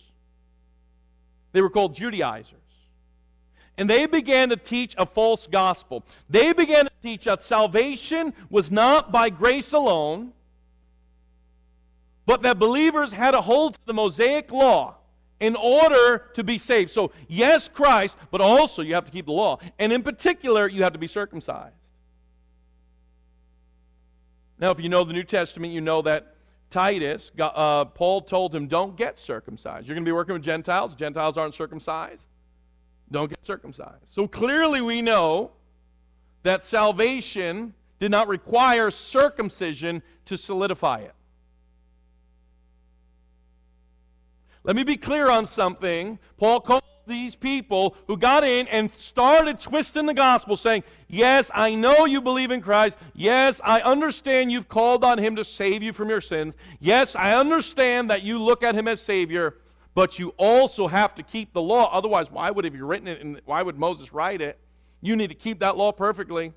[1.53, 2.55] They were called Judaizers.
[3.79, 6.05] And they began to teach a false gospel.
[6.29, 10.33] They began to teach that salvation was not by grace alone,
[12.27, 14.98] but that believers had to hold to the Mosaic law
[15.41, 16.91] in order to be saved.
[16.91, 19.59] So, yes, Christ, but also you have to keep the law.
[19.79, 21.75] And in particular, you have to be circumcised.
[24.59, 26.35] Now, if you know the New Testament, you know that
[26.71, 29.87] Titus, uh, Paul told him, don't get circumcised.
[29.87, 30.95] You're going to be working with Gentiles.
[30.95, 32.29] Gentiles aren't circumcised.
[33.11, 34.07] Don't get circumcised.
[34.07, 35.53] So clearly we know
[36.43, 41.15] that salvation did not require circumcision to solidify it.
[44.69, 46.19] Let me be clear on something.
[46.37, 51.75] Paul called these people who got in and started twisting the gospel, saying, Yes, I
[51.75, 52.99] know you believe in Christ.
[53.15, 56.55] Yes, I understand you've called on him to save you from your sins.
[56.81, 59.57] Yes, I understand that you look at him as Savior,
[59.95, 61.91] but you also have to keep the law.
[61.91, 64.59] Otherwise, why would have you written it and why would Moses write it?
[65.01, 66.53] You need to keep that law perfectly.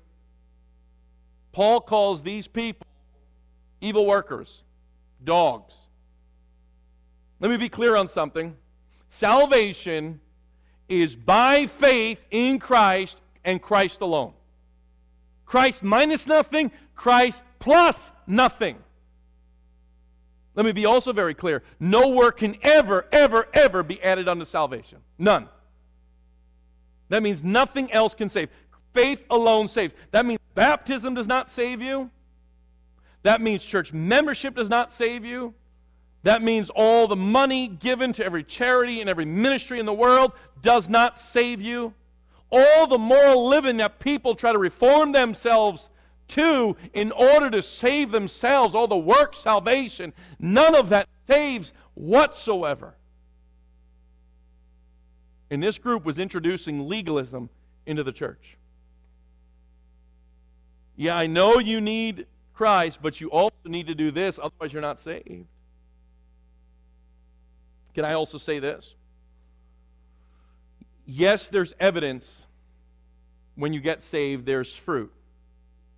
[1.52, 2.86] Paul calls these people
[3.80, 4.64] evil workers,
[5.24, 5.74] dogs.
[7.42, 8.56] Let me be clear on something.
[9.08, 10.20] Salvation
[10.88, 14.32] is by faith in Christ and Christ alone.
[15.44, 18.76] Christ minus nothing, Christ plus nothing.
[20.54, 21.64] Let me be also very clear.
[21.80, 24.98] No work can ever, ever, ever be added unto salvation.
[25.18, 25.48] None.
[27.08, 28.50] That means nothing else can save.
[28.94, 29.94] Faith alone saves.
[30.12, 32.08] That means baptism does not save you.
[33.24, 35.54] That means church membership does not save you.
[36.24, 40.32] That means all the money given to every charity and every ministry in the world
[40.60, 41.94] does not save you.
[42.52, 45.88] all the moral living that people try to reform themselves
[46.28, 52.94] to in order to save themselves, all the work salvation, none of that saves whatsoever.
[55.50, 57.48] And this group was introducing legalism
[57.86, 58.56] into the church.
[60.96, 64.82] Yeah, I know you need Christ, but you also need to do this, otherwise, you're
[64.82, 65.46] not saved.
[67.94, 68.94] Can I also say this?
[71.04, 72.46] Yes, there's evidence
[73.54, 75.12] when you get saved, there's fruit.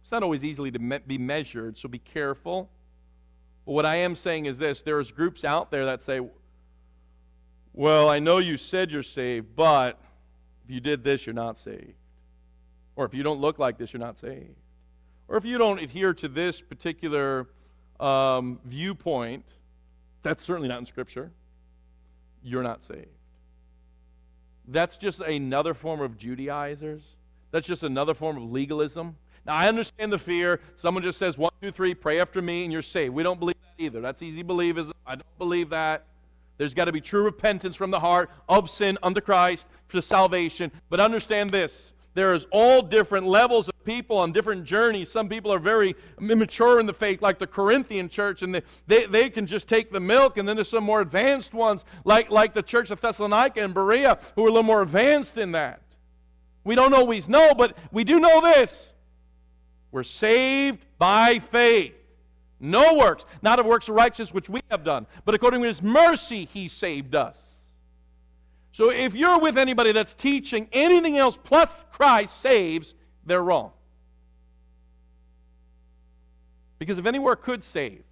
[0.03, 2.69] It's not always easily to me- be measured, so be careful.
[3.65, 6.21] But what I am saying is this there's groups out there that say,
[7.73, 9.99] well, I know you said you're saved, but
[10.65, 11.95] if you did this, you're not saved.
[12.97, 14.57] Or if you don't look like this, you're not saved.
[15.27, 17.49] Or if you don't adhere to this particular
[17.99, 19.45] um, viewpoint,
[20.23, 21.33] that's certainly not in Scripture,
[22.45, 23.09] you're not saved.
[24.69, 27.03] That's just another form of Judaizers.
[27.51, 29.17] That's just another form of legalism.
[29.47, 30.61] Now, I understand the fear.
[30.77, 33.15] Someone just says, one, two, three, pray after me, and you're saved.
[33.15, 34.01] We don't believe that either.
[34.01, 34.93] That's easy believism.
[35.07, 36.07] I don't believe that.
[36.57, 40.71] There's got to be true repentance from the heart of sin unto Christ for salvation.
[40.89, 45.11] But understand this there's all different levels of people on different journeys.
[45.11, 49.07] Some people are very immature in the faith, like the Corinthian church, and they, they,
[49.07, 50.39] they, can just take the milk.
[50.39, 54.19] And then there's some more advanced ones, like, like the church of Thessalonica and Berea,
[54.37, 55.83] who are a little more advanced in that.
[56.63, 58.93] We don't always know, but we do know this.
[59.91, 61.95] We're saved by faith.
[62.61, 65.83] No works, not of works of righteousness which we have done, but according to his
[65.83, 67.54] mercy he saved us.
[68.75, 73.71] So if you're with anybody that's teaching anything else plus Christ saves, they're wrong.
[76.81, 78.03] Because if anywhere could save,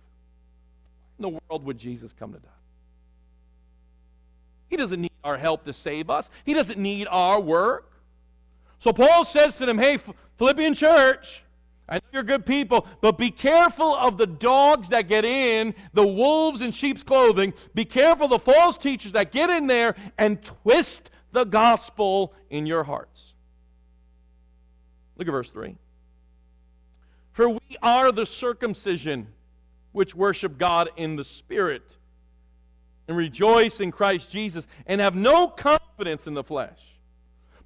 [1.19, 2.49] in the world would Jesus come to die?
[4.69, 6.31] He doesn't need our help to save us.
[6.45, 7.91] He doesn't need our work.
[8.79, 9.99] So Paul says to them, Hey,
[10.39, 11.43] Philippian church,
[11.93, 16.07] I know you're good people, but be careful of the dogs that get in, the
[16.07, 17.53] wolves in sheep's clothing.
[17.75, 22.65] Be careful of the false teachers that get in there and twist the gospel in
[22.65, 23.35] your hearts.
[25.19, 25.77] Look at verse 3.
[27.33, 29.27] For we are the circumcision
[29.93, 31.95] which worship God in the Spirit
[33.07, 36.81] and rejoice in Christ Jesus and have no confidence in the flesh.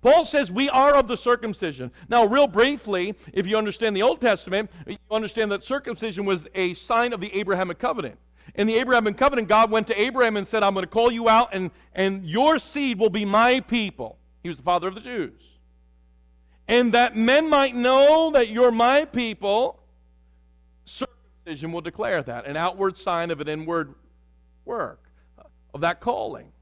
[0.06, 1.90] Paul says we are of the circumcision.
[2.08, 6.74] Now, real briefly, if you understand the Old Testament, you understand that circumcision was a
[6.74, 8.16] sign of the Abrahamic covenant.
[8.54, 11.28] In the Abrahamic covenant, God went to Abraham and said, I'm going to call you
[11.28, 14.16] out, and, and your seed will be my people.
[14.44, 15.42] He was the father of the Jews.
[16.68, 19.80] And that men might know that you're my people,
[20.84, 23.92] circumcision will declare that, an outward sign of an inward
[24.64, 25.02] work,
[25.74, 26.52] of that calling.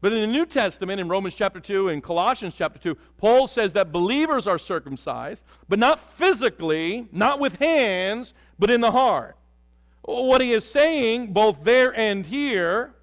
[0.00, 3.74] But in the New Testament, in Romans chapter 2 and Colossians chapter 2, Paul says
[3.74, 9.36] that believers are circumcised, but not physically, not with hands, but in the heart.
[10.02, 12.94] What he is saying, both there and here,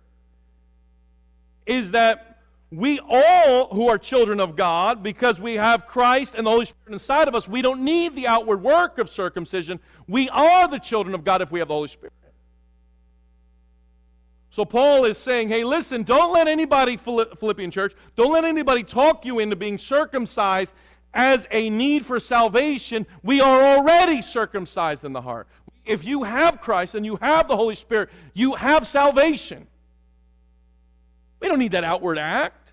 [1.68, 2.40] is that
[2.72, 6.94] we all who are children of God, because we have Christ and the Holy Spirit
[6.94, 9.80] inside of us, we don't need the outward work of circumcision.
[10.08, 12.12] We are the children of God if we have the Holy Spirit.
[14.58, 19.24] So Paul is saying, hey, listen, don't let anybody, Philippian church, don't let anybody talk
[19.24, 20.74] you into being circumcised
[21.13, 23.06] as a need for salvation.
[23.22, 25.48] We are already circumcised in the heart.
[25.86, 29.67] If you have Christ and you have the Holy Spirit, you have salvation.
[31.39, 32.72] We don't need that outward act.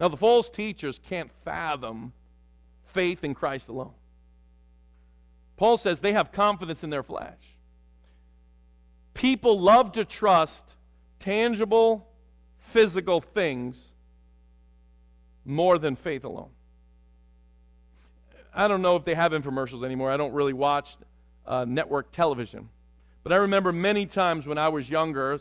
[0.00, 2.14] Now, the false teachers can't fathom
[2.86, 3.92] faith in Christ alone.
[5.58, 7.55] Paul says they have confidence in their flesh
[9.16, 10.76] people love to trust
[11.18, 12.06] tangible,
[12.58, 13.92] physical things
[15.44, 16.50] more than faith alone.
[18.54, 20.10] I don't know if they have infomercials anymore.
[20.10, 20.96] I don't really watch
[21.46, 22.68] uh, network television.
[23.22, 25.38] But I remember many times when I was younger,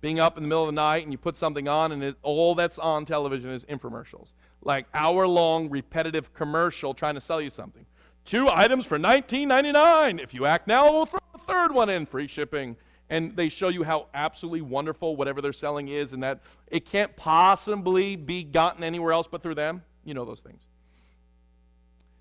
[0.00, 2.16] being up in the middle of the night and you put something on and it,
[2.22, 4.28] all that's on television is infomercials.
[4.62, 7.86] Like hour long repetitive commercial trying to sell you something.
[8.24, 10.22] Two items for $19.99.
[10.22, 12.76] If you act now, we'll throw a third one in, free shipping
[13.10, 17.14] and they show you how absolutely wonderful whatever they're selling is and that it can't
[17.16, 19.82] possibly be gotten anywhere else but through them.
[20.04, 20.62] You know those things.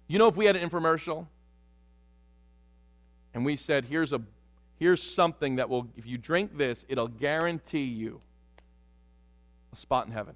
[0.07, 1.27] You know, if we had an infomercial
[3.33, 4.21] and we said, here's, a,
[4.77, 8.19] here's something that will, if you drink this, it'll guarantee you
[9.71, 10.35] a spot in heaven.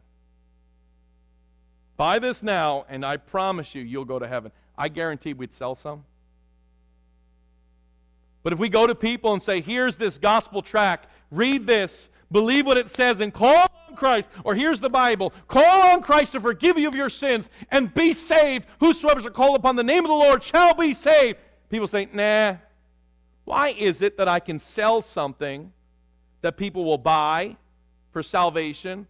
[1.97, 4.51] Buy this now, and I promise you, you'll go to heaven.
[4.77, 6.05] I guarantee we'd sell some.
[8.47, 12.65] But if we go to people and say, here's this gospel track, read this, believe
[12.65, 16.39] what it says, and call on Christ, or here's the Bible call on Christ to
[16.39, 18.65] forgive you of your sins and be saved.
[18.79, 21.39] Whosoever shall call upon the name of the Lord shall be saved.
[21.67, 22.55] People say, nah.
[23.43, 25.73] Why is it that I can sell something
[26.39, 27.57] that people will buy
[28.13, 29.07] for salvation,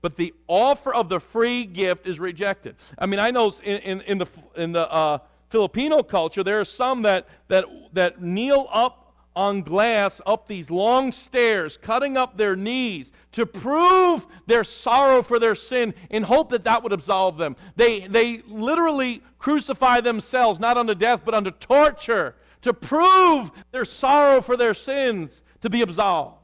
[0.00, 2.76] but the offer of the free gift is rejected?
[2.98, 4.26] I mean, I know in, in, in the,
[4.56, 5.18] in the uh,
[5.48, 11.12] Filipino culture, there are some that, that, that kneel up on glass up these long
[11.12, 16.64] stairs, cutting up their knees to prove their sorrow for their sin in hope that
[16.64, 17.54] that would absolve them.
[17.76, 24.40] They, they literally crucify themselves, not unto death, but unto torture, to prove their sorrow
[24.40, 26.38] for their sins to be absolved.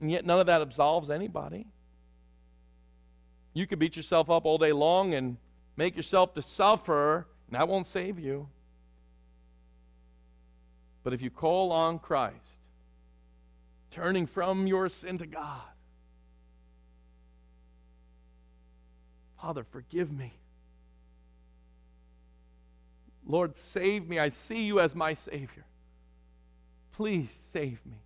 [0.00, 1.66] And yet, none of that absolves anybody.
[3.52, 5.36] You can beat yourself up all day long and
[5.76, 8.48] make yourself to suffer, and that won't save you.
[11.02, 12.36] But if you call on Christ,
[13.90, 15.60] turning from your sin to God,
[19.42, 20.32] Father, forgive me.
[23.26, 24.20] Lord, save me.
[24.20, 25.64] I see you as my Savior.
[26.92, 27.96] Please save me.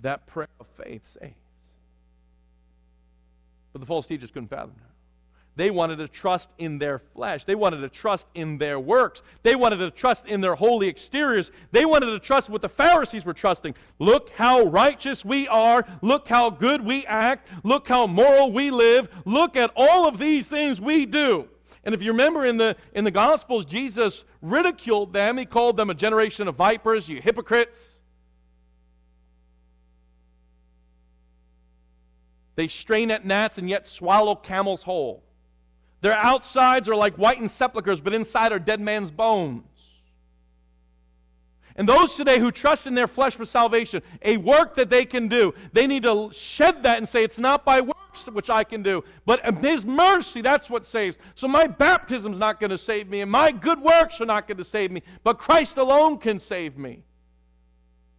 [0.00, 1.34] That prayer of faith saves.
[3.72, 4.87] But the false teachers couldn't fathom that.
[5.58, 7.42] They wanted to trust in their flesh.
[7.42, 9.22] They wanted to trust in their works.
[9.42, 11.50] They wanted to trust in their holy exteriors.
[11.72, 13.74] They wanted to trust what the Pharisees were trusting.
[13.98, 15.84] Look how righteous we are.
[16.00, 17.48] Look how good we act.
[17.64, 19.08] Look how moral we live.
[19.24, 21.48] Look at all of these things we do.
[21.82, 25.38] And if you remember in the, in the Gospels, Jesus ridiculed them.
[25.38, 27.98] He called them a generation of vipers, you hypocrites.
[32.54, 35.24] They strain at gnats and yet swallow camels whole.
[36.00, 39.64] Their outsides are like whitened sepulchres, but inside are dead man's bones.
[41.74, 45.28] And those today who trust in their flesh for salvation, a work that they can
[45.28, 48.82] do, they need to shed that and say, It's not by works which I can
[48.82, 51.18] do, but His mercy, that's what saves.
[51.36, 54.58] So my baptism's not going to save me, and my good works are not going
[54.58, 57.04] to save me, but Christ alone can save me.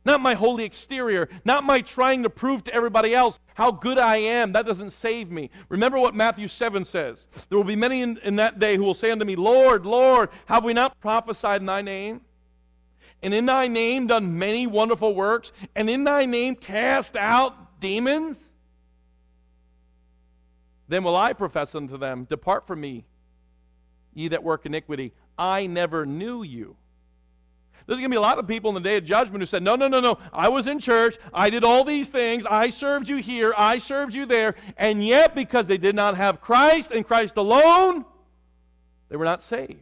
[0.06, 4.18] Not my holy exterior, not my trying to prove to everybody else how good I
[4.18, 4.54] am.
[4.54, 5.50] That doesn't save me.
[5.68, 7.28] Remember what Matthew 7 says.
[7.50, 10.30] There will be many in, in, that day who will say unto me, Lord, Lord,
[10.46, 12.22] have we not prophesied in thy name?
[13.22, 15.52] And in thy name done many wonderful works?
[15.76, 18.50] And in thy name cast out demons?
[20.88, 23.06] Then will I profess unto them, Depart from me,
[24.14, 25.14] ye that work iniquity.
[25.38, 26.78] I never knew you.
[27.90, 29.64] There's going to be a lot of people in the day of judgment who said,
[29.64, 30.20] No, no, no, no.
[30.32, 31.18] I was in church.
[31.34, 32.46] I did all these things.
[32.46, 33.52] I served you here.
[33.58, 34.54] I served you there.
[34.78, 38.06] And yet, because they did not have Christ and Christ alone,
[39.10, 39.82] they were not saved.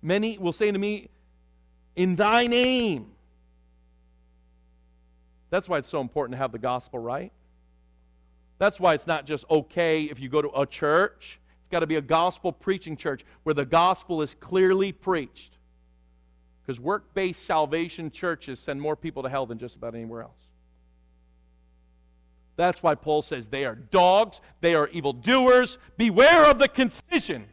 [0.00, 1.10] Many will say to me,
[1.96, 3.12] In thy name.
[5.50, 7.30] That's why it's so important to have the gospel right.
[8.56, 11.38] That's why it's not just okay if you go to a church.
[11.60, 15.55] It's got to be a gospel preaching church where the gospel is clearly preached.
[16.66, 20.32] Because work based salvation churches send more people to hell than just about anywhere else.
[22.56, 25.78] That's why Paul says they are dogs, they are evildoers.
[25.96, 27.46] Beware of the concision.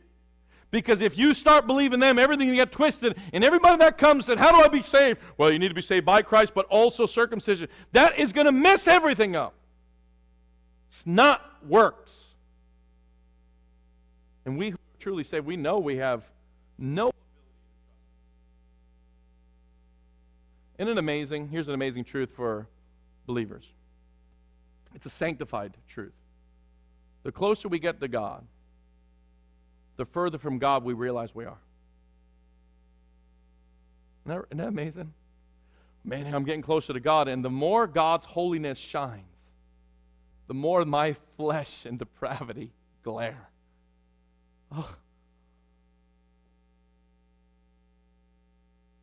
[0.72, 3.16] Because if you start believing them, everything will get twisted.
[3.32, 5.20] And everybody that comes said, How do I be saved?
[5.38, 7.68] Well, you need to be saved by Christ, but also circumcision.
[7.92, 9.54] That is going to mess everything up.
[10.90, 12.26] It's not works.
[14.46, 16.24] And we who truly say we know we have
[16.80, 17.12] no
[20.84, 21.48] Isn't it amazing?
[21.48, 22.68] Here's an amazing truth for
[23.26, 23.64] believers
[24.94, 26.12] it's a sanctified truth.
[27.24, 28.46] The closer we get to God,
[29.96, 31.58] the further from God we realize we are.
[34.26, 35.14] Isn't that, isn't that amazing?
[36.04, 39.52] Man, I'm getting closer to God, and the more God's holiness shines,
[40.48, 42.74] the more my flesh and depravity
[43.04, 43.48] glare.
[44.70, 44.94] Oh.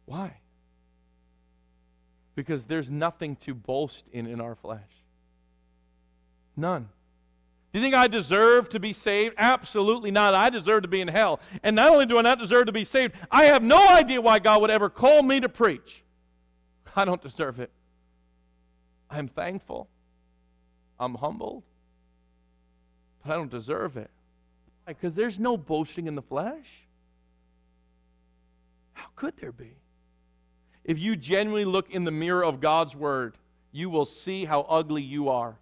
[0.05, 0.41] Why?
[2.41, 4.81] Because there's nothing to boast in in our flesh.
[6.57, 6.89] None.
[7.71, 9.35] Do you think I deserve to be saved?
[9.37, 10.33] Absolutely not.
[10.33, 11.39] I deserve to be in hell.
[11.63, 14.39] And not only do I not deserve to be saved, I have no idea why
[14.39, 16.03] God would ever call me to preach.
[16.97, 17.71] I don't deserve it.
[19.11, 19.87] I'm thankful.
[20.99, 21.63] I'm humbled.
[23.23, 24.11] But I don't deserve it.
[24.87, 24.95] Why?
[24.95, 26.69] Because there's no boasting in the flesh.
[28.95, 29.75] How could there be?
[30.85, 33.37] If you genuinely look in the mirror of God's word,
[33.73, 35.57] you will see how ugly you are.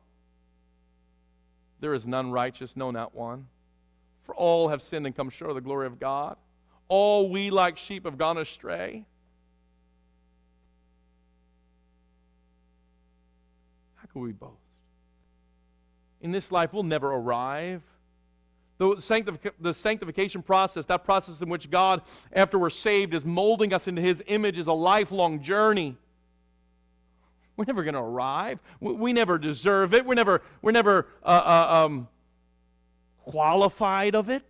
[1.81, 3.47] There is none righteous, no, not one.
[4.25, 6.37] For all have sinned and come short of the glory of God.
[6.89, 9.05] All we like sheep have gone astray.
[13.97, 14.55] How can we boast?
[16.21, 17.83] In this life, we'll never arrive.
[18.79, 22.03] The, the sanctification process, that process in which God,
[22.33, 25.97] after we're saved, is molding us into His image, is a lifelong journey.
[27.57, 28.61] We're never going to arrive.
[28.81, 30.07] We, we, never deserve it.
[30.07, 32.09] We're never, we're never uh, uh, um,
[33.25, 34.45] qualified of it.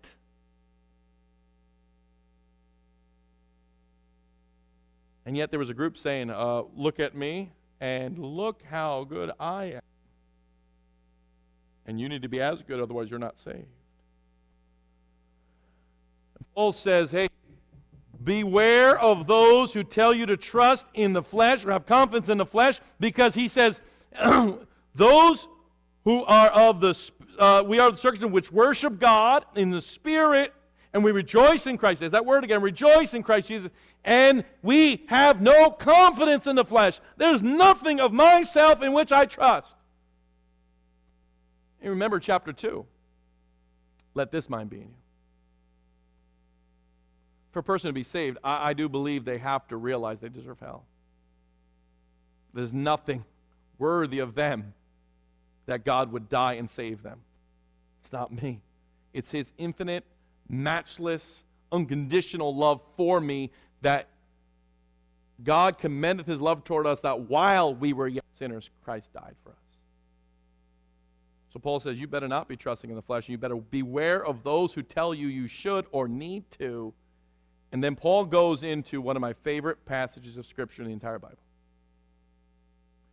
[5.25, 9.31] And yet there was a group saying, uh, Look at me and look how good
[9.41, 9.81] I am.
[11.87, 13.78] And you need to be as good, otherwise, you're not saved.
[16.59, 17.29] Paul says, Hey,
[18.25, 22.37] beware of those who tell you to trust in the flesh or have confidence in
[22.37, 23.81] the flesh, because he says,
[24.97, 25.47] Those
[26.03, 26.99] who are of the,
[27.39, 30.53] uh, we are the circumcision which worship God in the Spirit
[30.93, 32.01] and we rejoice in Christ.
[32.01, 33.71] There's that word again, rejoice in Christ Jesus.
[34.05, 36.99] And we have no confidence in the flesh.
[37.19, 39.77] There's nothing of myself in which I trust.
[41.81, 42.85] And remember chapter 2.
[44.15, 44.98] Let this mind be in you.
[47.53, 50.29] For a person to be saved, I, I do believe they have to realize they
[50.29, 50.85] deserve hell.
[52.55, 53.25] There's nothing
[53.79, 54.75] worthy of them
[55.67, 57.21] that God would die and save them.
[58.03, 58.61] It's not me,
[59.13, 60.05] it's His infinite
[60.49, 63.51] matchless, unconditional love for me
[63.83, 64.09] that
[65.45, 69.51] God commendeth his love toward us that while we were yet sinners, Christ died for
[69.51, 69.57] us.
[71.53, 74.25] So Paul says, You better not be trusting in the flesh, and you better beware
[74.25, 76.93] of those who tell you you should or need to.
[77.73, 81.19] And then Paul goes into one of my favorite passages of Scripture in the entire
[81.19, 81.39] Bible.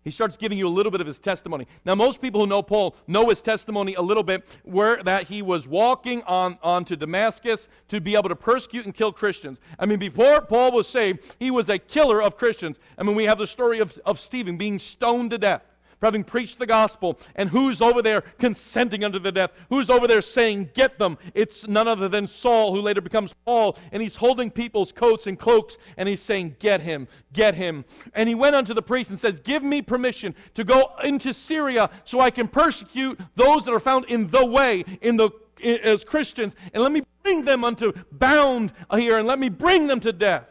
[0.06, 1.66] He starts giving you a little bit of his testimony.
[1.84, 5.42] Now, most people who know Paul know his testimony a little bit, where that he
[5.42, 9.60] was walking on, on to Damascus to be able to persecute and kill Christians.
[9.80, 12.80] I mean, before Paul was saved, he was a killer of Christians.
[13.00, 15.64] I mean, we have the story of, of Stephen being stoned to death
[16.06, 17.20] having preached the gospel.
[17.36, 19.52] And who's over there consenting unto the death?
[19.70, 21.18] Who's over there saying, Get them?
[21.34, 23.78] It's none other than Saul, who later becomes Paul.
[23.92, 27.86] And he's holding people's coats and cloaks, and he's saying, Get him, get him.
[28.14, 31.90] And he went unto the priest and says, Give me permission to go into Syria
[32.06, 35.32] so I can persecute those that are found in the way, in the
[35.64, 40.00] as Christians, and let me bring them unto bound here, and let me bring them
[40.02, 40.48] to death.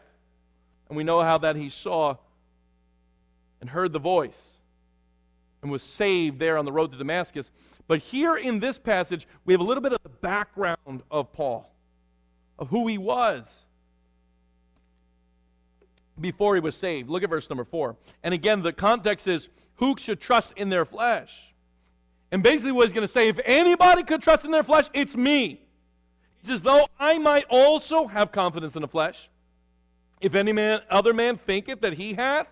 [0.89, 2.17] And we know how that he saw
[3.61, 4.54] and heard the voice
[5.65, 7.49] and was saved there on the road to Damascus.
[7.87, 11.67] But here in this passage, we have a little bit of the background of Paul,
[12.59, 13.65] of who he was
[16.21, 17.09] before he was saved.
[17.09, 17.95] Look at verse number four.
[18.21, 19.47] And again, the context is
[19.77, 21.55] who should trust in their flesh?
[22.31, 25.15] And basically, what he's going to say if anybody could trust in their flesh, it's
[25.15, 25.61] me.
[26.41, 29.31] He says, though I might also have confidence in the flesh.
[30.21, 32.45] If any man, other man thinketh that he hath,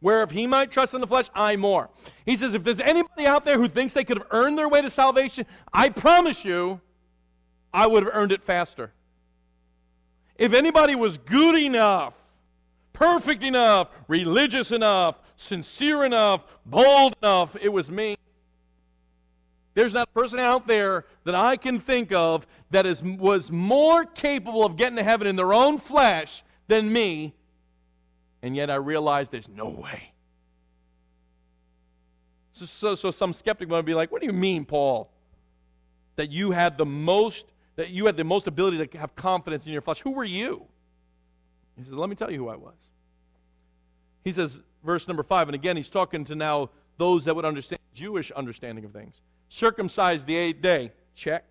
[0.00, 1.90] where if he might trust in the flesh, I more.
[2.24, 4.82] He says, if there's anybody out there who thinks they could have earned their way
[4.82, 6.80] to salvation, I promise you,
[7.72, 8.92] I would have earned it faster.
[10.36, 12.14] If anybody was good enough,
[12.92, 18.16] perfect enough, religious enough, sincere enough, bold enough, it was me.
[19.74, 24.04] There's not a person out there that I can think of that is, was more
[24.04, 27.34] capable of getting to heaven in their own flesh than me
[28.42, 30.12] and yet I realize there's no way.
[32.52, 35.10] So, so, so some skeptic might be like, What do you mean, Paul?
[36.16, 39.72] That you had the most that you had the most ability to have confidence in
[39.72, 40.00] your flesh.
[40.00, 40.64] Who were you?
[41.76, 42.88] He says, Let me tell you who I was.
[44.26, 47.78] He says, verse number five, and again he's talking to now those that would understand
[47.94, 49.20] Jewish understanding of things.
[49.50, 51.44] Circumcised the eighth day, check.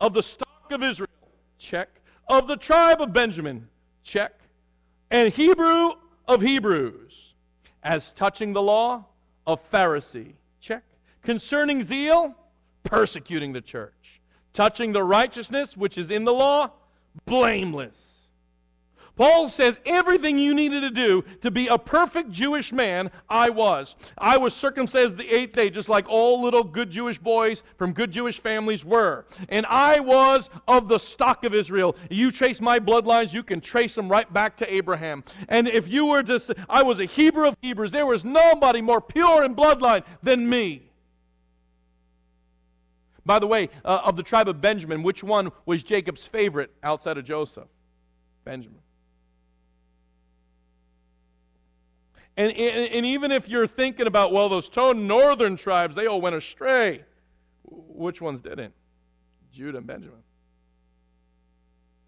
[0.00, 1.08] Of the stock of Israel,
[1.58, 1.88] check.
[2.28, 3.68] Of the tribe of Benjamin,
[4.02, 4.32] check.
[5.10, 5.92] And Hebrew
[6.28, 7.34] of Hebrews.
[7.82, 9.04] As touching the law,
[9.46, 10.32] a Pharisee.
[10.60, 10.82] Check.
[11.22, 12.34] Concerning zeal,
[12.84, 14.20] persecuting the church.
[14.52, 16.70] Touching the righteousness which is in the law,
[17.26, 18.15] blameless.
[19.16, 23.96] Paul says everything you needed to do to be a perfect Jewish man, I was.
[24.18, 28.10] I was circumcised the eighth day, just like all little good Jewish boys from good
[28.10, 29.24] Jewish families were.
[29.48, 31.96] And I was of the stock of Israel.
[32.10, 35.24] You trace my bloodlines, you can trace them right back to Abraham.
[35.48, 36.36] And if you were to
[36.68, 40.82] I was a Hebrew of Hebrews, there was nobody more pure in bloodline than me.
[43.24, 47.18] By the way, uh, of the tribe of Benjamin, which one was Jacob's favorite outside
[47.18, 47.66] of Joseph?
[48.44, 48.78] Benjamin.
[52.36, 56.20] And, and, and, even if you're thinking about, well, those two northern tribes, they all
[56.20, 57.02] went astray.
[57.64, 58.74] Which ones didn't?
[59.50, 60.18] Judah and Benjamin.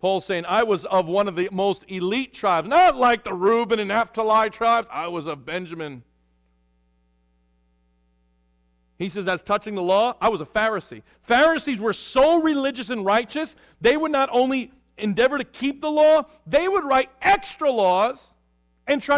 [0.01, 3.81] Paul's saying, I was of one of the most elite tribes, not like the Reuben
[3.81, 4.87] and Naphtali tribes.
[4.93, 6.03] I was of Benjamin.
[8.99, 11.03] He says, as touching the law, I was a Pharisee.
[11.23, 16.25] Pharisees were so religious and righteous, they would not only endeavor to keep the law,
[16.47, 18.35] they would write extra laws
[18.87, 19.18] and try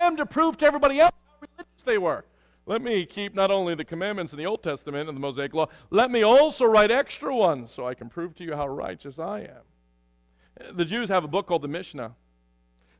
[0.00, 2.24] them to prove to everybody else how religious they were.
[2.66, 5.66] Let me keep not only the commandments in the Old Testament and the Mosaic Law,
[5.90, 9.40] let me also write extra ones so I can prove to you how righteous I
[9.40, 10.76] am.
[10.76, 12.14] The Jews have a book called the Mishnah.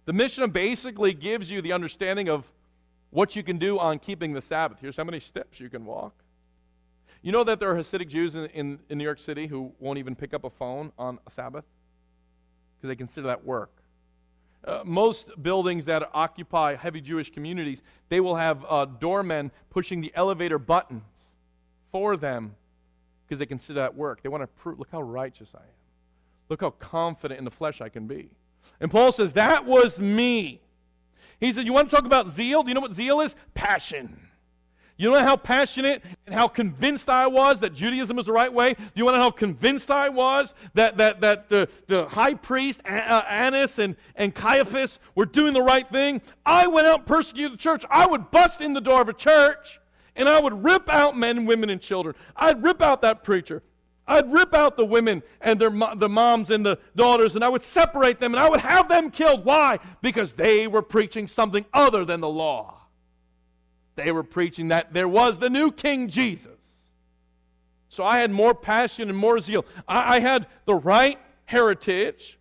[0.07, 2.51] The Mishnah basically gives you the understanding of
[3.11, 4.79] what you can do on keeping the Sabbath.
[4.81, 6.15] Here's how many steps you can walk.
[7.23, 9.99] You know that there are Hasidic Jews in, in, in New York City who won't
[9.99, 11.65] even pick up a phone on a Sabbath
[12.79, 13.80] because they consider that work.
[14.63, 20.13] Uh, most buildings that occupy heavy Jewish communities, they will have uh, doormen pushing the
[20.15, 21.03] elevator buttons
[21.91, 22.55] for them
[23.27, 24.23] because they consider that work.
[24.23, 25.65] They want to prove, look how righteous I am.
[26.51, 28.29] Look how confident in the flesh I can be.
[28.81, 30.61] And Paul says, that was me.
[31.41, 32.63] He said, You want to talk about zeal?
[32.63, 33.35] Do you know what zeal is?
[33.55, 34.30] Passion.
[35.01, 38.75] You know how passionate and how convinced I was that Judaism was the right way?
[38.75, 42.35] Do you want to know how convinced I was that, that, that the, the high
[42.35, 46.21] priest, uh, Annas and, and Caiaphas, were doing the right thing?
[46.45, 47.83] I went out and persecuted the church.
[47.89, 49.81] I would bust in the door of a church
[50.17, 52.15] and I would rip out men, women, and children.
[52.37, 53.63] I'd rip out that preacher.
[54.07, 57.65] I'd rip out the women and their the moms and the daughters, and I would
[57.65, 59.47] separate them, and I would have them killed.
[59.47, 59.79] Why?
[60.03, 62.80] Because they were preaching something other than the law.
[64.05, 66.53] They were preaching that there was the new King Jesus.
[67.91, 69.67] So I had more passion and more zeal.
[69.87, 72.39] I, I had the right heritage.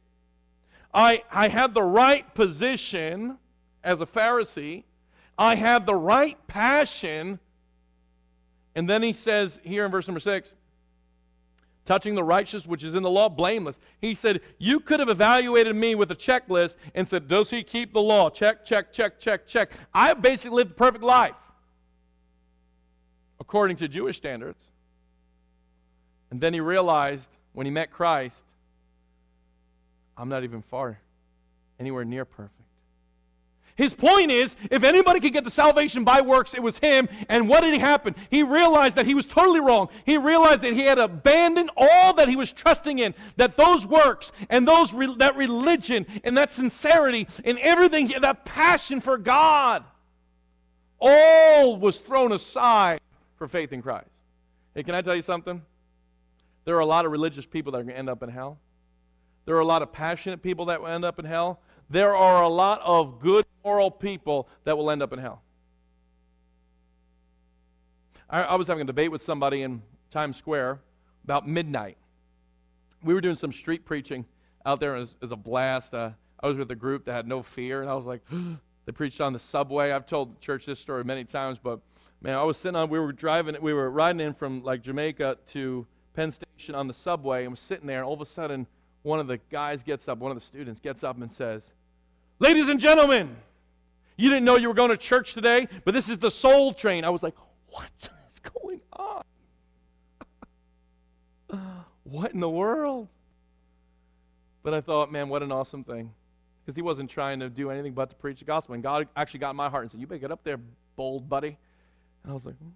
[0.93, 3.37] I, I had the right position
[3.83, 4.83] as a Pharisee.
[5.37, 7.39] I had the right passion.
[8.75, 10.53] And then he says here in verse number six,
[11.83, 13.79] touching the righteous which is in the law, blameless.
[13.99, 17.93] He said, You could have evaluated me with a checklist and said, Does he keep
[17.93, 18.29] the law?
[18.29, 19.71] Check, check, check, check, check.
[19.95, 21.33] I basically lived a perfect life
[23.39, 24.63] according to Jewish standards.
[26.31, 28.43] And then he realized when he met Christ,
[30.17, 30.99] I'm not even far,
[31.79, 32.53] anywhere near perfect.
[33.79, 37.07] His point is if anybody could get the salvation by works, it was him.
[37.29, 38.13] And what did happen?
[38.29, 39.87] He realized that he was totally wrong.
[40.05, 44.33] He realized that he had abandoned all that he was trusting in, that those works
[44.49, 49.85] and those that religion and that sincerity and everything, that passion for God,
[50.99, 52.99] all was thrown aside
[53.39, 54.11] for faith in Christ.
[54.75, 55.63] Hey, can I tell you something?
[56.65, 58.59] There are a lot of religious people that are going to end up in hell.
[59.45, 61.61] There are a lot of passionate people that will end up in hell.
[61.89, 65.41] There are a lot of good moral people that will end up in hell.
[68.29, 69.81] I, I was having a debate with somebody in
[70.11, 70.81] Times Square
[71.23, 71.97] about midnight.
[73.03, 74.25] We were doing some street preaching
[74.65, 74.93] out there.
[74.93, 75.93] Was, it was a blast.
[75.93, 76.11] Uh,
[76.43, 78.21] I was with a group that had no fear, and I was like,
[78.85, 79.91] they preached on the subway.
[79.91, 81.79] I've told the church this story many times, but
[82.21, 85.37] man, I was sitting on, we were driving, we were riding in from like Jamaica
[85.47, 88.67] to Penn Station on the subway, and we're sitting there, and all of a sudden,
[89.03, 91.71] one of the guys gets up, one of the students gets up and says,
[92.39, 93.35] Ladies and gentlemen,
[94.19, 97.05] you didn't know you were going to church today, but this is the soul train.
[97.05, 97.35] I was like,
[97.67, 97.89] what
[98.31, 99.23] is going on?
[102.03, 103.07] what in the world?
[104.61, 106.11] But I thought, man, what an awesome thing.
[106.65, 108.73] Because he wasn't trying to do anything but to preach the gospel.
[108.73, 110.59] And God actually got in my heart and said, You better get up there,
[110.95, 111.57] bold buddy.
[112.29, 112.69] And I was like, hmm.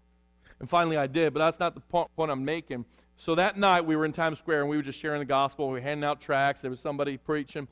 [0.60, 2.86] and finally I did, but that's not the point, I'm making.
[3.18, 5.68] So that night we were in Times Square and we were just sharing the gospel.
[5.68, 6.62] We were handing out tracts.
[6.62, 7.68] There was somebody preaching.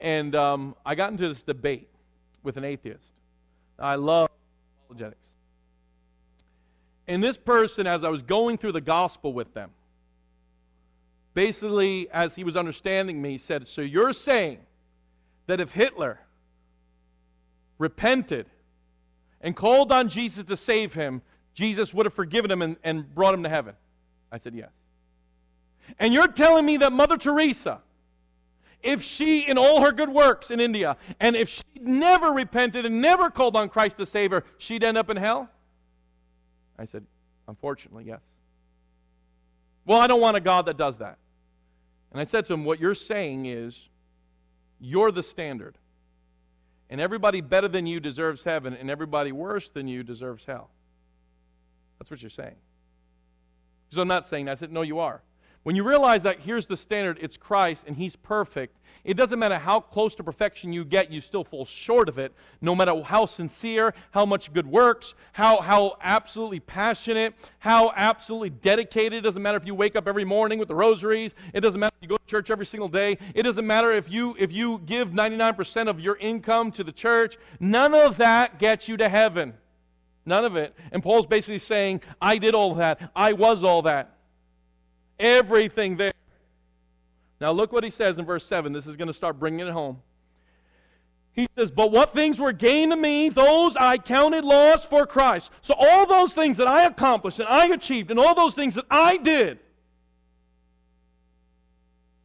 [0.00, 1.90] And um, I got into this debate
[2.42, 3.12] with an atheist.
[3.78, 4.30] I love
[4.86, 5.26] apologetics.
[7.06, 9.72] And this person, as I was going through the gospel with them,
[11.34, 14.60] basically, as he was understanding me, said, So you're saying
[15.48, 16.18] that if Hitler
[17.76, 18.46] repented
[19.46, 21.22] and called on Jesus to save him,
[21.54, 23.76] Jesus would have forgiven him and, and brought him to heaven?
[24.32, 24.72] I said, Yes.
[26.00, 27.78] And you're telling me that Mother Teresa,
[28.82, 33.00] if she, in all her good works in India, and if she never repented and
[33.00, 35.48] never called on Christ to save her, she'd end up in hell?
[36.76, 37.06] I said,
[37.46, 38.20] Unfortunately, yes.
[39.84, 41.18] Well, I don't want a God that does that.
[42.10, 43.88] And I said to him, What you're saying is,
[44.80, 45.78] you're the standard.
[46.88, 50.70] And everybody better than you deserves heaven, and everybody worse than you deserves hell.
[51.98, 52.56] That's what you're saying.
[53.90, 54.52] So I'm not saying that.
[54.52, 55.22] I said, No, you are.
[55.66, 59.58] When you realize that here's the standard, it's Christ and He's perfect, it doesn't matter
[59.58, 63.26] how close to perfection you get, you still fall short of it, no matter how
[63.26, 69.14] sincere, how much good works, how, how absolutely passionate, how absolutely dedicated.
[69.14, 71.96] It doesn't matter if you wake up every morning with the rosaries, it doesn't matter
[72.00, 74.80] if you go to church every single day, it doesn't matter if you, if you
[74.86, 77.38] give 99% of your income to the church.
[77.58, 79.54] None of that gets you to heaven.
[80.24, 80.76] None of it.
[80.92, 83.10] And Paul's basically saying, I did all that.
[83.16, 84.15] I was all that.
[85.18, 86.12] Everything there.
[87.40, 88.72] Now look what he says in verse 7.
[88.72, 90.00] This is going to start bringing it home.
[91.32, 95.50] He says, But what things were gain to me, those I counted loss for Christ.
[95.60, 98.86] So all those things that I accomplished and I achieved and all those things that
[98.90, 99.58] I did,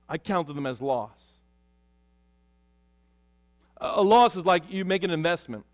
[0.07, 1.11] I counted them as loss.
[3.77, 5.65] A loss is like you make an investment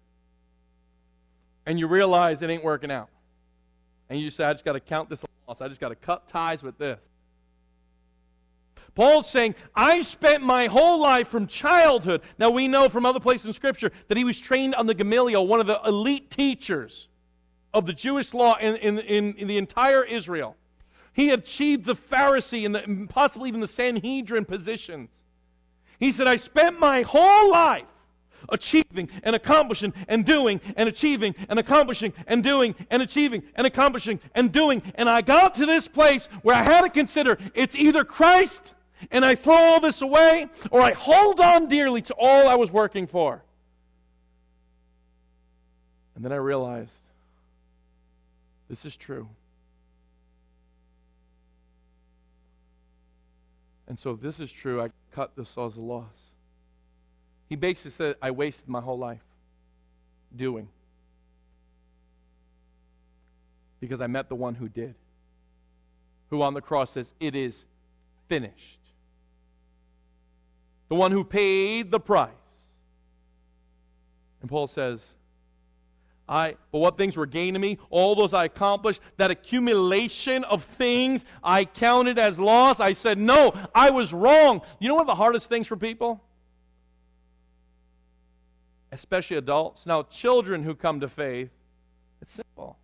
[1.65, 3.09] and you realize it ain't working out.
[4.09, 5.61] And you say, I just got to count this loss.
[5.61, 7.09] I just got to cut ties with this.
[8.95, 12.21] Paul's saying, I spent my whole life from childhood.
[12.39, 15.45] Now, we know from other places in Scripture that he was trained on the Gamaliel,
[15.45, 17.07] one of the elite teachers
[17.75, 20.55] of the Jewish law in, in, in, in the entire Israel.
[21.13, 25.11] He achieved the Pharisee and possibly even the Sanhedrin positions.
[25.99, 27.85] He said, I spent my whole life
[28.49, 34.19] achieving and accomplishing and doing and achieving and accomplishing and doing and achieving and accomplishing
[34.35, 34.81] and doing.
[34.95, 38.73] And I got to this place where I had to consider it's either Christ
[39.11, 42.71] and I throw all this away or I hold on dearly to all I was
[42.71, 43.43] working for.
[46.15, 46.91] And then I realized
[48.69, 49.29] this is true.
[53.87, 56.26] And so if this is true, I cut this as a loss.
[57.49, 59.23] He basically said, I wasted my whole life
[60.35, 60.67] doing.
[63.79, 64.95] Because I met the one who did.
[66.29, 67.65] Who on the cross says, It is
[68.27, 68.79] finished.
[70.89, 72.31] The one who paid the price.
[74.41, 75.13] And Paul says,
[76.29, 80.63] I, but what things were gained to me, all those I accomplished, that accumulation of
[80.63, 82.81] things I counted as loss.
[82.81, 84.61] I said, no, I was wrong.
[84.79, 86.21] You know one of the hardest things for people?
[88.97, 89.85] Especially adults.
[89.85, 91.51] Now, children who come to faith,
[92.21, 92.77] it's simple.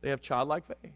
[0.00, 0.92] They have childlike faith.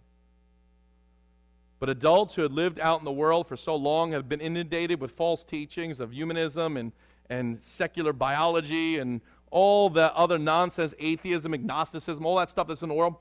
[1.79, 5.01] But adults who had lived out in the world for so long have been inundated
[5.01, 6.91] with false teachings of humanism and,
[7.31, 9.21] and secular biology and
[9.51, 13.15] all the other nonsense, atheism, agnosticism, all that stuff that's in the world.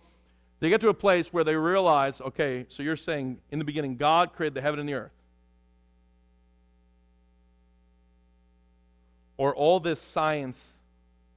[0.61, 3.97] They get to a place where they realize okay, so you're saying in the beginning,
[3.97, 5.11] God created the heaven and the earth.
[9.37, 10.79] Or all this science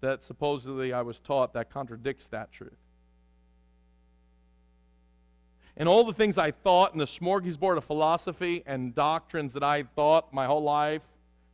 [0.01, 2.73] that supposedly I was taught that contradicts that truth.
[5.77, 9.85] And all the things I thought in the smorgasbord of philosophy and doctrines that I
[9.85, 11.03] thought my whole life,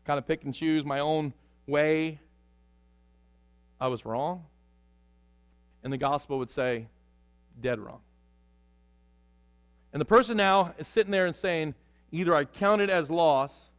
[0.07, 1.35] kind of pick and choose my own
[1.67, 2.21] way,
[3.81, 4.45] I was wrong.
[5.83, 6.87] And the gospel would say,
[7.61, 8.01] dead wrong.
[9.93, 11.75] And the person now is sitting there and saying,
[12.11, 13.71] either I count it as loss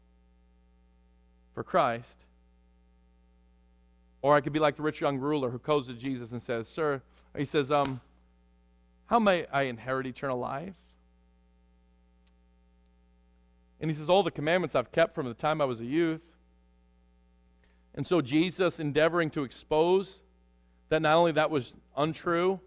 [1.55, 2.26] for Christ,
[4.26, 6.67] or I could be like the rich young ruler who goes to Jesus and says,
[6.67, 6.99] Sir,
[7.38, 8.01] he says, um,
[9.05, 10.73] How may I inherit eternal life?
[13.80, 16.23] And he says, All the commandments I've kept from the time I was a youth.
[17.93, 20.23] And so Jesus, endeavoring to expose
[20.89, 22.59] that not only that was untrue,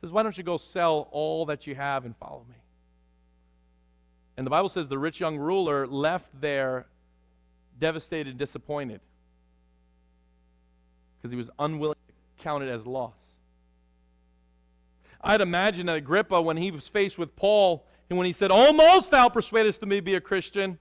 [0.00, 2.54] says, Why don't you go sell all that you have and follow me?
[4.36, 6.86] And the Bible says the rich young ruler left there
[7.80, 9.00] devastated disappointed
[11.26, 13.34] because he was unwilling to count it as loss.
[15.20, 19.10] I'd imagine that Agrippa, when he was faced with Paul, and when he said, Almost
[19.10, 20.78] thou persuadest me to be a Christian,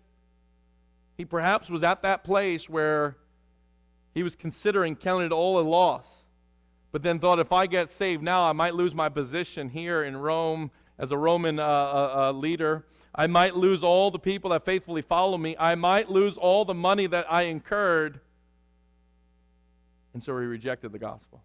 [1.18, 3.18] he perhaps was at that place where
[4.14, 6.26] he was considering counting it all a loss,
[6.92, 10.16] but then thought, if I get saved now, I might lose my position here in
[10.16, 10.70] Rome
[11.00, 12.86] as a Roman uh, uh, uh, leader.
[13.16, 15.56] I might lose all the people that faithfully follow me.
[15.58, 18.20] I might lose all the money that I incurred.
[20.16, 21.44] And so he rejected the gospel.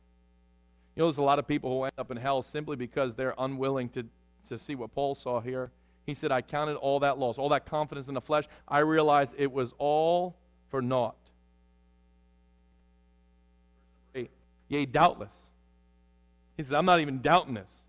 [0.95, 3.35] You know, there's a lot of people who end up in hell simply because they're
[3.37, 4.07] unwilling to,
[4.49, 5.73] to see what Paul saw here.
[6.07, 8.45] He said, I counted all that loss, all that confidence in the flesh.
[8.69, 10.37] I realized it was all
[10.69, 11.17] for naught.
[14.69, 15.35] Yea, doubtless.
[16.57, 17.83] He says, I'm not even doubting this.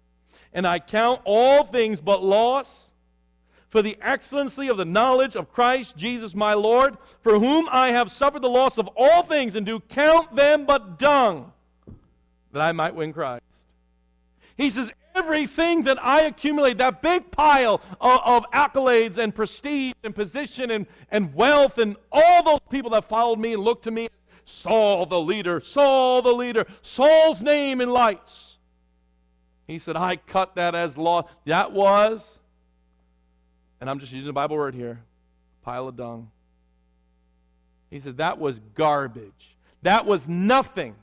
[0.52, 2.90] And I count all things but loss
[3.72, 8.12] for the excellency of the knowledge of Christ Jesus my Lord, for whom I have
[8.12, 11.54] suffered the loss of all things, and do count them but dung,
[12.52, 13.44] that I might win Christ.
[14.58, 20.16] He says, Everything that I accumulate, that big pile of, of accolades and prestige and
[20.16, 24.08] position and, and wealth, and all those people that followed me and looked to me,
[24.46, 28.58] Saul the leader, Saul the leader, Saul's name in lights.
[29.68, 31.28] He said, I cut that as law.
[31.46, 32.40] That was
[33.82, 35.02] and I'm just using a Bible word here,
[35.64, 36.32] pile of dung.
[37.90, 39.58] He said, that was garbage.
[39.82, 40.96] That was nothing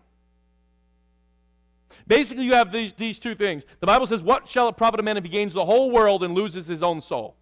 [2.09, 3.64] Basically, you have these, these two things.
[3.81, 6.24] The Bible says, What shall it profit a man if he gains the whole world
[6.24, 7.37] and loses his own soul?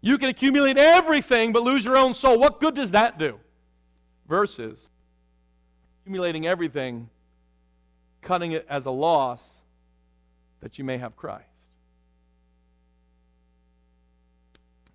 [0.00, 2.38] You can accumulate everything but lose your own soul.
[2.38, 3.40] What good does that do?
[4.28, 4.88] Versus
[6.00, 7.08] accumulating everything,
[8.22, 9.62] cutting it as a loss
[10.60, 11.48] that you may have Christ.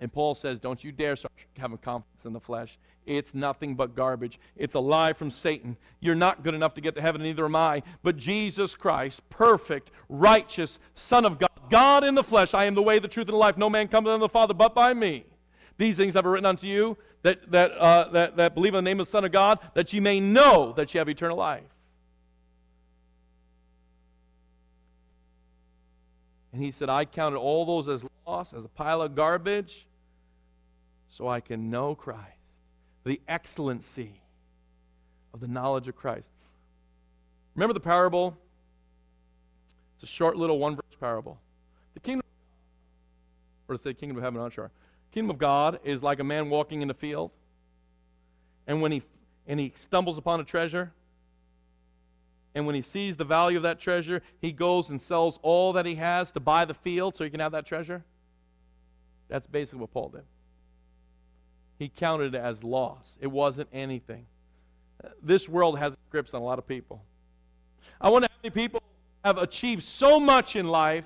[0.02, 2.78] And Paul says, Don't you dare start having confidence in the flesh.
[3.06, 4.40] It's nothing but garbage.
[4.56, 5.78] It's a lie from Satan.
[6.00, 7.84] You're not good enough to get to heaven, neither am I.
[8.04, 12.84] But Jesus Christ, perfect, righteous, Son of God, God in the flesh, I am the
[12.84, 13.58] way, the truth, and the life.
[13.58, 15.26] No man comes unto the Father but by me.
[15.78, 18.90] These things have I written unto you that, that, uh, that, that believe in the
[18.90, 21.64] name of the Son of God, that ye may know that ye have eternal life.
[26.54, 29.88] And he said, I counted all those as loss, as a pile of garbage
[31.10, 32.28] so I can know Christ,
[33.04, 34.22] the excellency
[35.34, 36.30] of the knowledge of Christ.
[37.56, 38.38] Remember the parable?
[39.96, 41.40] It's a short little one verse parable.
[41.96, 42.24] The kingdom,
[43.68, 44.72] or to say kingdom of heaven, I'm not sure.
[45.12, 47.32] Kingdom of God is like a man walking in the field,
[48.68, 49.02] and when he
[49.48, 50.92] and he stumbles upon a treasure,
[52.54, 55.88] and when he sees the value of that treasure, he goes and sells all that
[55.88, 58.04] he has to buy the field so he can have that treasure.
[59.28, 60.24] That's basically what Paul did
[61.80, 63.18] he counted it as loss.
[63.22, 64.26] It wasn't anything.
[65.24, 67.02] This world has grips on a lot of people.
[68.02, 68.84] I wonder how many people
[69.24, 71.06] have achieved so much in life,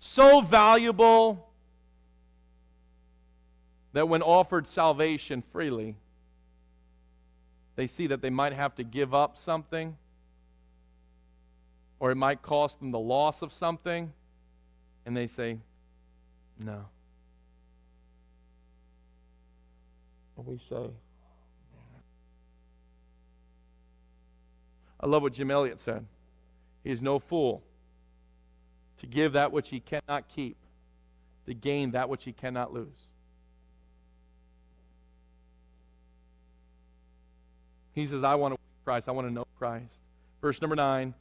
[0.00, 1.46] so valuable,
[3.92, 5.96] that when offered salvation freely,
[7.76, 9.96] they see that they might have to give up something,
[11.98, 14.10] or it might cost them the loss of something,
[15.04, 15.58] and they say,
[16.58, 16.86] No.
[20.40, 20.88] And we say,
[24.98, 26.06] I love what Jim Elliot said.
[26.82, 27.62] He is no fool
[28.98, 30.56] to give that which he cannot keep,
[31.46, 32.88] to gain that which he cannot lose.
[37.92, 39.10] He says, I want to Christ.
[39.10, 40.00] I want to know Christ.
[40.40, 41.12] Verse number nine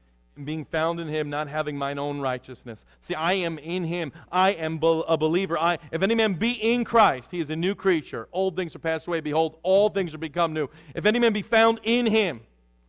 [0.46, 2.86] being found in him, not having mine own righteousness.
[3.02, 4.12] See, I am in him.
[4.32, 5.58] I am a believer.
[5.58, 8.28] I, if any man be in Christ, he is a new creature.
[8.32, 9.20] Old things are passed away.
[9.22, 10.68] Behold, all things are become new.
[10.96, 12.42] If any man be found in him,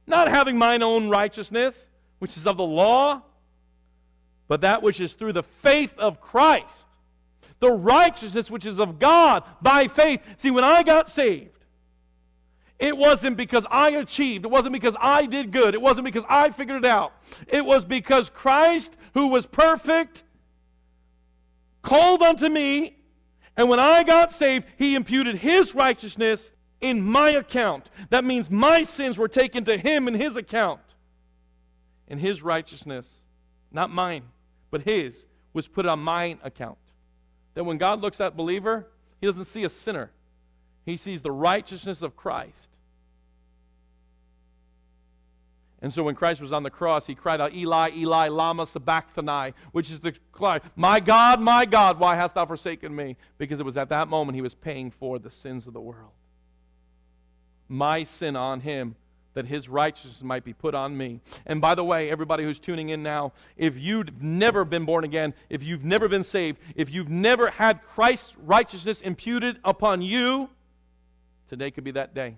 [0.06, 1.88] not having mine own righteousness,
[2.18, 3.22] which is of the law,
[4.48, 6.88] but that which is through the faith of Christ,
[7.60, 10.20] the righteousness which is of God by faith.
[10.38, 11.59] See, when I got saved,
[12.80, 14.46] it wasn't because I achieved.
[14.46, 15.74] It wasn't because I did good.
[15.74, 17.12] It wasn't because I figured it out.
[17.46, 20.22] It was because Christ, who was perfect,
[21.82, 22.96] called unto me,
[23.54, 26.50] and when I got saved, he imputed his righteousness
[26.80, 27.90] in my account.
[28.08, 30.80] That means my sins were taken to him in his account.
[32.08, 33.24] And his righteousness,
[33.70, 34.22] not mine,
[34.70, 36.78] but his, was put on my account.
[37.54, 38.88] That when God looks at believer,
[39.20, 40.10] he doesn't see a sinner.
[40.84, 42.70] He sees the righteousness of Christ.
[45.82, 49.54] And so when Christ was on the cross, he cried out, Eli, Eli, Lama Sabachthani,
[49.72, 53.16] which is the cry, My God, my God, why hast thou forsaken me?
[53.38, 56.12] Because it was at that moment he was paying for the sins of the world.
[57.68, 58.96] My sin on him,
[59.34, 61.20] that his righteousness might be put on me.
[61.46, 65.34] And by the way, everybody who's tuning in now, if you've never been born again,
[65.48, 70.50] if you've never been saved, if you've never had Christ's righteousness imputed upon you,
[71.50, 72.36] today could be that day.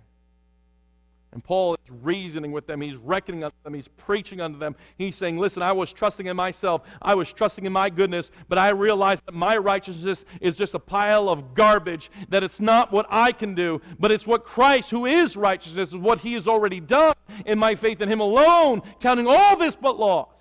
[1.32, 2.80] And Paul is reasoning with them.
[2.82, 3.72] He's reckoning unto them.
[3.72, 4.76] He's preaching unto them.
[4.98, 6.82] He's saying, Listen, I was trusting in myself.
[7.00, 10.78] I was trusting in my goodness, but I realized that my righteousness is just a
[10.78, 15.06] pile of garbage, that it's not what I can do, but it's what Christ, who
[15.06, 17.14] is righteousness, is what he has already done
[17.46, 20.38] in my faith in him alone, counting all this but loss,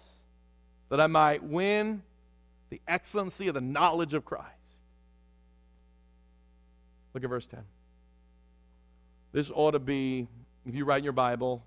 [0.90, 2.04] that I might win
[2.70, 4.48] the excellency of the knowledge of Christ.
[7.14, 7.62] Look at verse 10.
[9.32, 10.28] This ought to be
[10.66, 11.64] if you write in your Bible,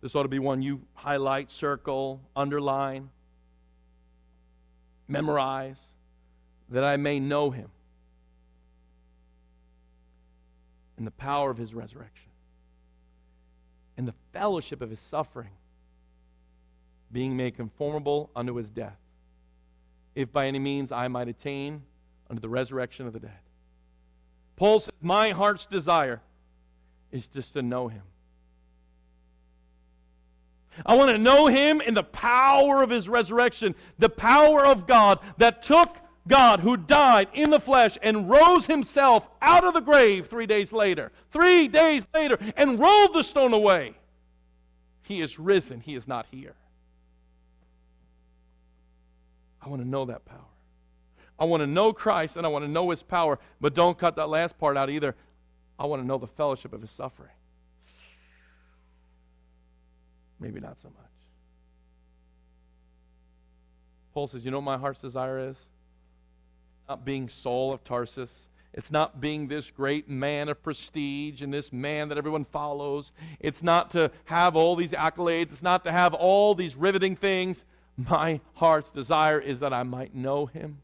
[0.00, 3.10] this ought to be one you highlight, circle, underline,
[5.06, 5.80] memorize,
[6.70, 7.70] that I may know him
[10.96, 12.30] and the power of his resurrection
[13.96, 15.50] and the fellowship of his suffering,
[17.10, 18.98] being made conformable unto his death,
[20.14, 21.82] if by any means I might attain
[22.28, 23.40] unto the resurrection of the dead.
[24.56, 26.20] Paul says, My heart's desire
[27.12, 28.02] is just to know him.
[30.86, 35.18] I want to know him in the power of his resurrection, the power of God
[35.38, 35.96] that took
[36.28, 40.72] God who died in the flesh and rose himself out of the grave three days
[40.72, 41.10] later.
[41.32, 43.94] Three days later, and rolled the stone away.
[45.02, 46.54] He is risen, He is not here.
[49.60, 50.38] I want to know that power.
[51.38, 54.16] I want to know Christ and I want to know His power, but don't cut
[54.16, 55.14] that last part out either.
[55.78, 57.30] I want to know the fellowship of His suffering.
[60.40, 61.04] Maybe not so much.
[64.14, 65.62] Paul says, You know what my heart's desire is?
[66.88, 68.48] Not being Saul of Tarsus.
[68.74, 73.12] It's not being this great man of prestige and this man that everyone follows.
[73.40, 75.52] It's not to have all these accolades.
[75.52, 77.64] It's not to have all these riveting things.
[77.96, 80.78] My heart's desire is that I might know him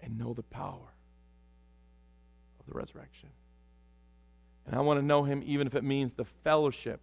[0.00, 0.94] and know the power
[2.60, 3.28] of the resurrection.
[4.66, 7.00] And I want to know him even if it means the fellowship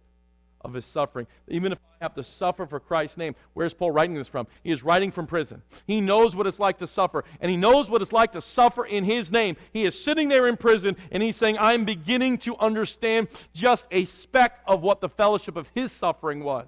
[0.62, 1.26] of his suffering.
[1.48, 3.34] Even if I have to suffer for Christ's name.
[3.54, 4.46] Where's Paul writing this from?
[4.62, 5.62] He is writing from prison.
[5.86, 8.84] He knows what it's like to suffer, and he knows what it's like to suffer
[8.84, 9.56] in his name.
[9.72, 14.04] He is sitting there in prison, and he's saying, I'm beginning to understand just a
[14.04, 16.66] speck of what the fellowship of his suffering was.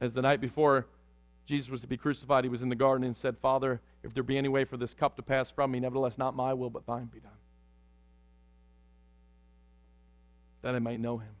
[0.00, 0.86] As the night before
[1.44, 4.22] Jesus was to be crucified, he was in the garden and said, Father, if there
[4.22, 6.86] be any way for this cup to pass from me, nevertheless, not my will, but
[6.86, 7.32] thine be done.
[10.62, 11.34] That I might know him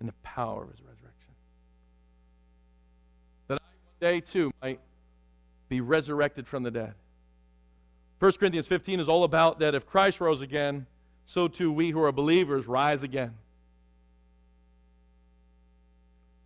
[0.00, 1.32] and the power of his resurrection.
[3.48, 4.80] That I one day too might
[5.68, 6.94] be resurrected from the dead.
[8.18, 10.86] 1 Corinthians 15 is all about that if Christ rose again,
[11.24, 13.34] so too we who are believers rise again.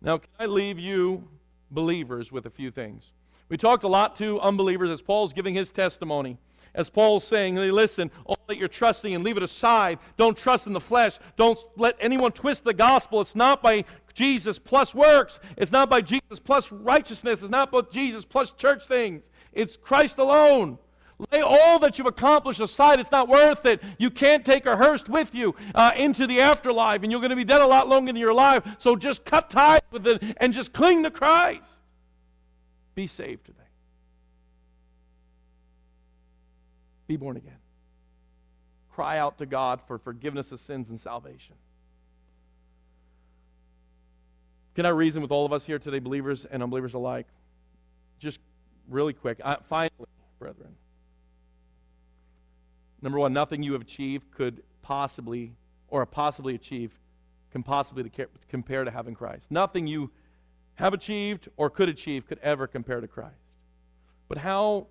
[0.01, 1.27] Now, can I leave you
[1.71, 3.11] believers with a few things?
[3.49, 6.37] We talked a lot to unbelievers as Paul's giving his testimony
[6.75, 9.97] as Paul's saying, hey, listen, all that you're trusting and leave it aside.
[10.17, 11.17] Don't trust in the flesh.
[11.37, 13.21] Don't let anyone twist the gospel.
[13.21, 15.39] It's not by Jesus plus works.
[15.57, 17.41] It's not by Jesus plus righteousness.
[17.41, 19.29] It's not by Jesus plus church things.
[19.53, 20.77] It's Christ alone.
[21.31, 22.99] Lay all that you've accomplished aside.
[22.99, 23.81] It's not worth it.
[23.97, 27.37] You can't take a hearse with you uh, into the afterlife, and you're going to
[27.37, 28.63] be dead a lot longer than you're alive.
[28.79, 31.81] So just cut ties with it and just cling to Christ.
[32.95, 33.64] Be saved today.
[37.07, 37.57] Be born again.
[38.91, 41.55] Cry out to God for forgiveness of sins and salvation.
[44.73, 47.27] Can I reason with all of us here today, believers and unbelievers alike?
[48.19, 48.39] Just
[48.89, 49.39] really quick.
[49.43, 50.07] I, finally,
[50.39, 50.75] brethren.
[53.01, 55.53] Number one, nothing you have achieved could possibly,
[55.87, 56.91] or possibly achieve,
[57.51, 58.11] can possibly
[58.49, 59.51] compare to having Christ.
[59.51, 60.11] Nothing you
[60.75, 63.33] have achieved or could achieve could ever compare to Christ.
[64.27, 64.87] But how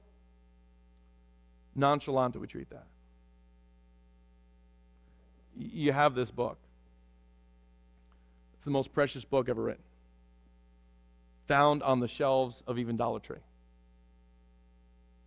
[1.75, 2.87] nonchalant do we treat that?
[5.57, 6.59] You have this book.
[8.55, 9.83] It's the most precious book ever written.
[11.49, 13.37] Found on the shelves of even Dollar Tree.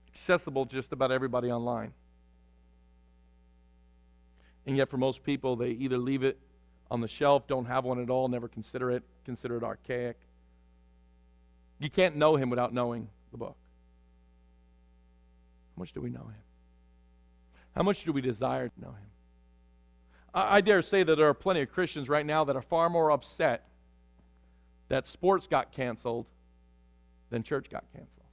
[0.09, 1.93] Accessible just about everybody online.
[4.65, 6.37] And yet, for most people, they either leave it
[6.89, 10.17] on the shelf, don't have one at all, never consider it, consider it archaic.
[11.79, 13.55] You can't know him without knowing the book.
[15.77, 16.43] How much do we know him?
[17.75, 19.09] How much do we desire to know him?
[20.33, 22.89] I, I dare say that there are plenty of Christians right now that are far
[22.89, 23.67] more upset
[24.89, 26.25] that sports got canceled
[27.29, 28.25] than church got canceled.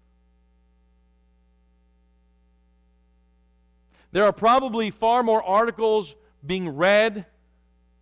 [4.12, 6.14] There are probably far more articles
[6.46, 7.26] being read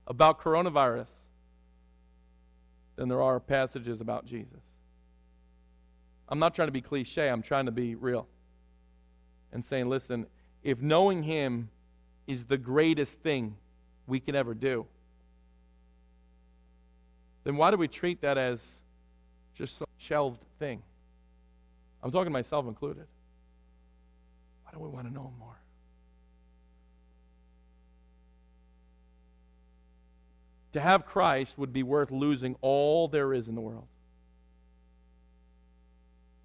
[0.07, 1.11] about coronavirus
[2.95, 4.63] than there are passages about Jesus.
[6.29, 8.29] I'm not trying to be cliche, I'm trying to be real
[9.53, 10.27] and saying, listen,
[10.63, 11.69] if knowing Him
[12.27, 13.57] is the greatest thing
[14.07, 14.87] we can ever do,
[17.45, 18.79] then why do we treat that as
[19.55, 20.83] just some shelved thing?
[22.03, 23.07] I'm talking to myself included.
[24.65, 25.59] Why do we want to know more?
[30.73, 33.87] To have Christ would be worth losing all there is in the world.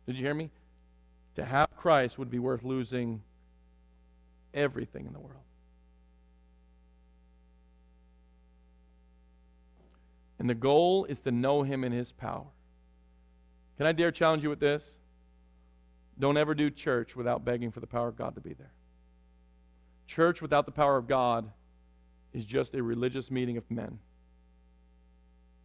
[0.05, 0.49] Did you hear me?
[1.38, 3.21] To have Christ would be worth losing
[4.53, 5.43] everything in the world.
[10.39, 12.47] And the goal is to know Him in His power.
[13.77, 14.97] Can I dare challenge you with this?
[16.19, 18.71] Don't ever do church without begging for the power of God to be there.
[20.07, 21.51] Church without the power of God
[22.33, 23.99] is just a religious meeting of men.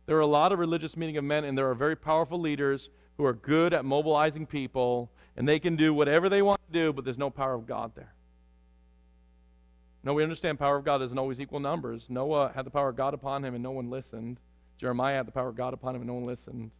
[0.04, 2.90] There are a lot of religious meeting of men, and there are very powerful leaders
[3.16, 6.92] who are good at mobilizing people, and they can do whatever they want to do,
[6.92, 8.12] but there's no power of God there.
[10.04, 12.10] No, we understand power of God doesn't always equal numbers.
[12.10, 14.38] Noah had the power of God upon him and no one listened.
[14.78, 16.72] Jeremiah had the power of God upon him and no one listened.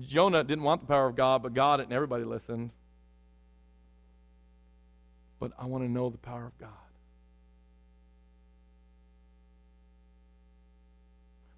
[0.00, 2.70] Jonah didn't want the power of God, but God and everybody listened.
[5.38, 6.68] But I want to know the power of God.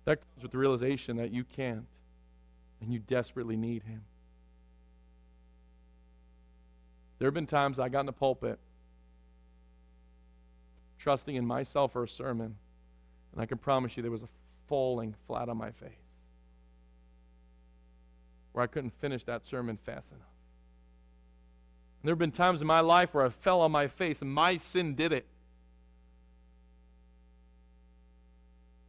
[0.05, 1.87] That comes with the realization that you can't
[2.81, 4.03] and you desperately need Him.
[7.25, 8.59] There have been times I got in the pulpit
[10.99, 12.57] trusting in myself for a sermon,
[13.33, 14.29] and I can promise you there was a
[14.69, 16.05] falling flat on my face
[18.53, 20.21] where I couldn't finish that sermon fast enough.
[22.03, 24.31] And there have been times in my life where I fell on my face and
[24.31, 25.25] my sin did it.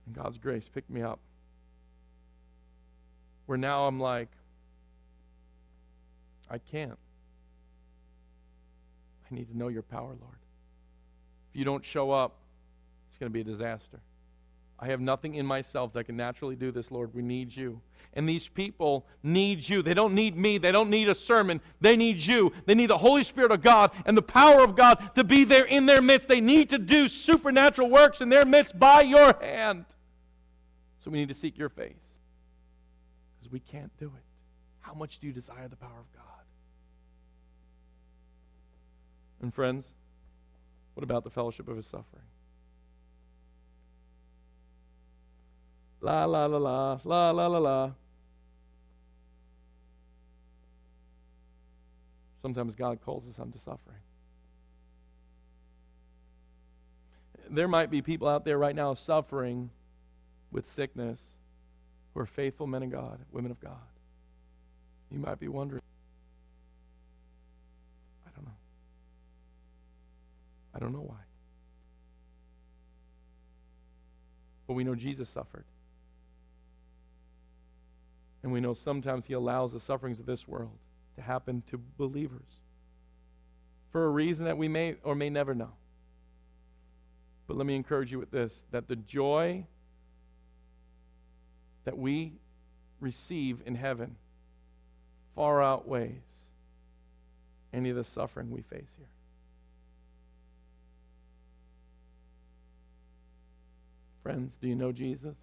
[0.07, 1.21] And God's grace picked me up.
[3.45, 4.27] Where now I'm like,
[6.49, 6.99] I can't.
[9.29, 10.39] I need to know your power, Lord.
[11.51, 12.35] If you don't show up,
[13.09, 13.99] it's going to be a disaster.
[14.77, 17.13] I have nothing in myself that can naturally do this, Lord.
[17.13, 17.81] We need you.
[18.13, 19.81] And these people need you.
[19.81, 20.57] They don't need me.
[20.57, 21.61] They don't need a sermon.
[21.81, 22.51] They need you.
[22.65, 25.65] They need the Holy Spirit of God and the power of God to be there
[25.65, 26.27] in their midst.
[26.27, 29.85] They need to do supernatural works in their midst by your hand.
[30.99, 32.05] So we need to seek your face
[33.37, 34.23] because we can't do it.
[34.81, 36.34] How much do you desire the power of God?
[39.41, 39.91] And friends,
[40.93, 42.23] what about the fellowship of his suffering?
[46.01, 47.91] La la la la la la la la.
[52.41, 53.97] Sometimes God calls us unto suffering.
[57.49, 59.71] There might be people out there right now suffering
[60.51, 61.19] with sickness
[62.13, 63.73] who are faithful men of God, women of God.
[65.11, 65.81] You might be wondering,
[70.75, 71.21] I don't know why.
[74.67, 75.65] But we know Jesus suffered.
[78.43, 80.77] And we know sometimes He allows the sufferings of this world
[81.15, 82.59] to happen to believers
[83.91, 85.71] for a reason that we may or may never know.
[87.47, 89.65] But let me encourage you with this that the joy
[91.85, 92.33] that we
[92.99, 94.15] receive in heaven
[95.35, 96.11] far outweighs
[97.73, 99.07] any of the suffering we face here.
[104.25, 105.35] Friends, do you know Jesus?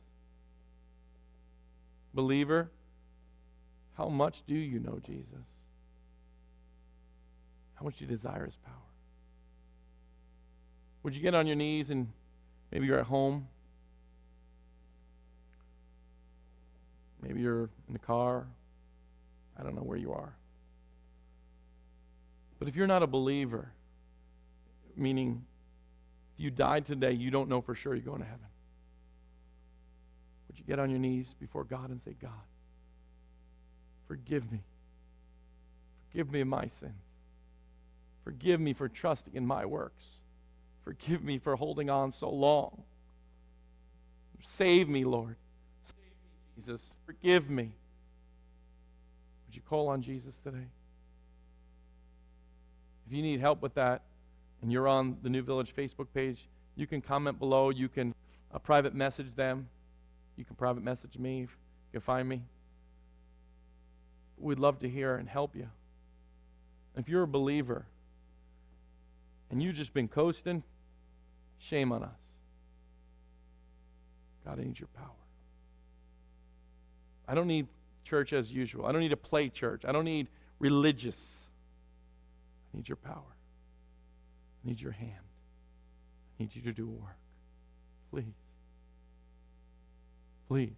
[2.14, 2.68] Believer,
[3.96, 5.46] how much do you know Jesus?
[7.76, 8.74] How much do you desire his power?
[11.04, 12.08] Would you get on your knees and
[12.72, 13.46] maybe you're at home?
[17.22, 18.48] Maybe you're in the car.
[19.56, 20.34] I don't know where you are.
[22.58, 23.70] But if you're not a believer,
[24.96, 25.44] meaning
[26.34, 28.46] if you died today, you don't know for sure you're going to heaven.
[30.52, 32.30] Would you get on your knees before God and say, God,
[34.12, 34.60] Forgive me.
[36.10, 36.92] Forgive me of my sins.
[38.24, 40.20] Forgive me for trusting in my works.
[40.84, 42.82] Forgive me for holding on so long.
[44.42, 45.36] Save me, Lord.
[45.82, 46.94] Save me, Jesus.
[47.06, 47.72] Forgive me.
[49.46, 50.66] Would you call on Jesus today?
[53.06, 54.02] If you need help with that
[54.60, 56.46] and you're on the New Village Facebook page,
[56.76, 57.70] you can comment below.
[57.70, 58.14] You can
[58.52, 59.68] uh, private message them.
[60.36, 61.40] You can private message me.
[61.40, 61.48] You
[61.92, 62.42] can find me.
[64.38, 65.68] We'd love to hear and help you.
[66.96, 67.86] If you're a believer
[69.50, 70.62] and you've just been coasting,
[71.58, 72.10] shame on us.
[74.44, 75.06] God, I need your power.
[77.28, 77.68] I don't need
[78.04, 78.86] church as usual.
[78.86, 79.84] I don't need to play church.
[79.86, 80.28] I don't need
[80.58, 81.48] religious.
[82.72, 83.22] I need your power.
[84.64, 85.12] I need your hand.
[86.38, 87.16] I need you to do work.
[88.10, 88.41] Please.
[90.52, 90.76] Please.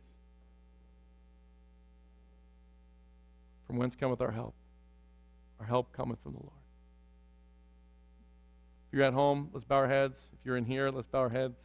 [3.67, 4.55] From whence cometh our help?
[5.59, 6.53] Our help cometh from the Lord.
[8.87, 10.31] If you're at home, let's bow our heads.
[10.33, 11.59] If you're in here, let's bow our heads.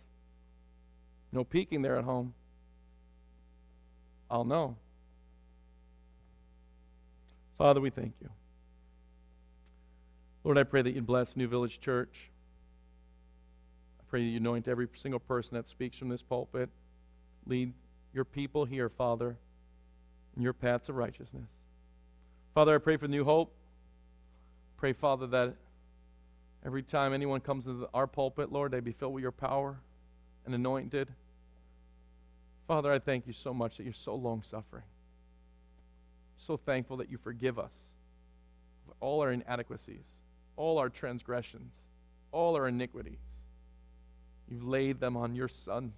[1.32, 2.34] No peeking there at home.
[4.28, 4.76] I'll know.
[7.60, 8.30] Father, we thank you.
[10.44, 12.32] Lord, I pray that you'd bless New Village Church.
[14.00, 16.72] I pray that you anoint every single person that speaks from this pulpit.
[17.46, 17.72] Lead
[18.14, 19.36] your people here, Father,
[20.36, 21.50] in your paths of righteousness.
[22.54, 23.54] Father, I pray for new hope.
[24.78, 25.56] Pray, Father, that
[26.66, 29.78] every time anyone comes into our pulpit, Lord, they be filled with your power
[30.46, 31.10] and anointed.
[32.68, 34.84] Father, I thank you so much that you're so long suffering.
[36.38, 37.76] So thankful that you forgive us
[39.00, 40.08] all our inadequacies,
[40.56, 41.74] all our transgressions,
[42.32, 43.20] all our iniquities.
[44.50, 45.94] You've laid them on your Son,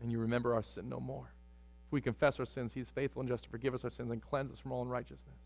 [0.00, 1.30] and you remember our sin no more.
[1.86, 4.22] If we confess our sins, He's faithful and just to forgive us our sins and
[4.22, 5.36] cleanse us from all unrighteousness.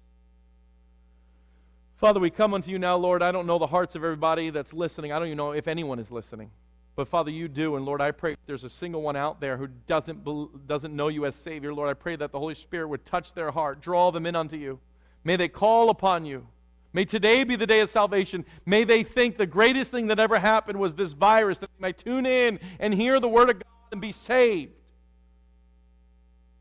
[1.96, 3.22] Father, we come unto you now, Lord.
[3.22, 5.12] I don't know the hearts of everybody that's listening.
[5.12, 6.50] I don't even know if anyone is listening.
[6.96, 7.76] But Father, you do.
[7.76, 11.26] And Lord, I pray there's a single one out there who doesn't, doesn't know you
[11.26, 14.26] as Savior, Lord, I pray that the Holy Spirit would touch their heart, draw them
[14.26, 14.78] in unto you.
[15.24, 16.46] May they call upon you.
[16.92, 18.44] May today be the day of salvation.
[18.66, 21.98] May they think the greatest thing that ever happened was this virus, that they might
[21.98, 24.72] tune in and hear the Word of God and be saved.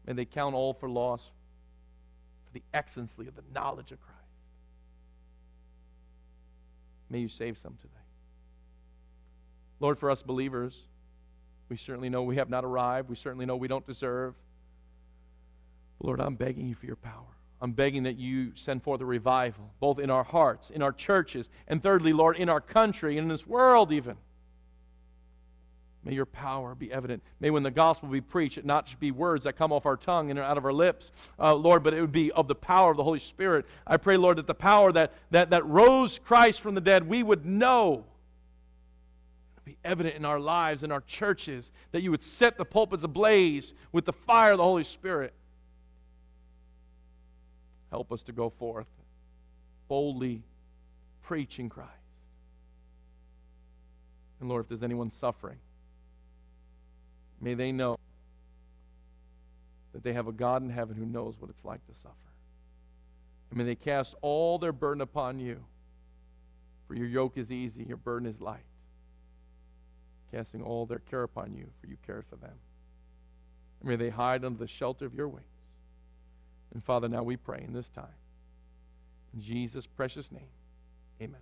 [0.06, 1.32] May they count all for loss
[2.46, 4.20] for the excellency of the knowledge of Christ.
[7.10, 7.94] May you save some today.
[9.80, 10.78] Lord, for us believers,
[11.70, 13.10] we certainly know we have not arrived.
[13.10, 14.36] We certainly know we don't deserve.
[16.00, 17.26] Lord, I'm begging you for your power.
[17.62, 21.50] I'm begging that you send forth a revival, both in our hearts, in our churches,
[21.68, 24.18] and thirdly, Lord, in our country, and in this world even.
[26.06, 27.24] May your power be evident.
[27.40, 29.96] May when the gospel be preached, it not just be words that come off our
[29.96, 32.92] tongue and out of our lips, uh, Lord, but it would be of the power
[32.92, 33.66] of the Holy Spirit.
[33.88, 37.24] I pray, Lord, that the power that, that, that rose Christ from the dead, we
[37.24, 38.06] would know
[39.66, 43.74] be evident in our lives, in our churches, that you would set the pulpits ablaze
[43.92, 45.34] with the fire of the Holy Spirit.
[47.90, 48.88] Help us to go forth
[49.88, 50.42] boldly
[51.22, 51.90] preaching Christ.
[54.40, 55.58] And Lord, if there's anyone suffering,
[57.44, 57.98] may they know
[59.94, 62.16] that they have a God in heaven who knows what it's like to suffer.
[63.50, 65.64] And may they cast all their burden upon you.
[66.88, 68.66] For your yoke is easy, your burden is light.
[70.32, 72.56] Casting all their care upon you, for you care for them.
[73.80, 75.46] And may they hide under the shelter of your wings.
[76.74, 78.06] And Father, now we pray in this time.
[79.34, 80.50] In Jesus' precious name,
[81.22, 81.42] amen.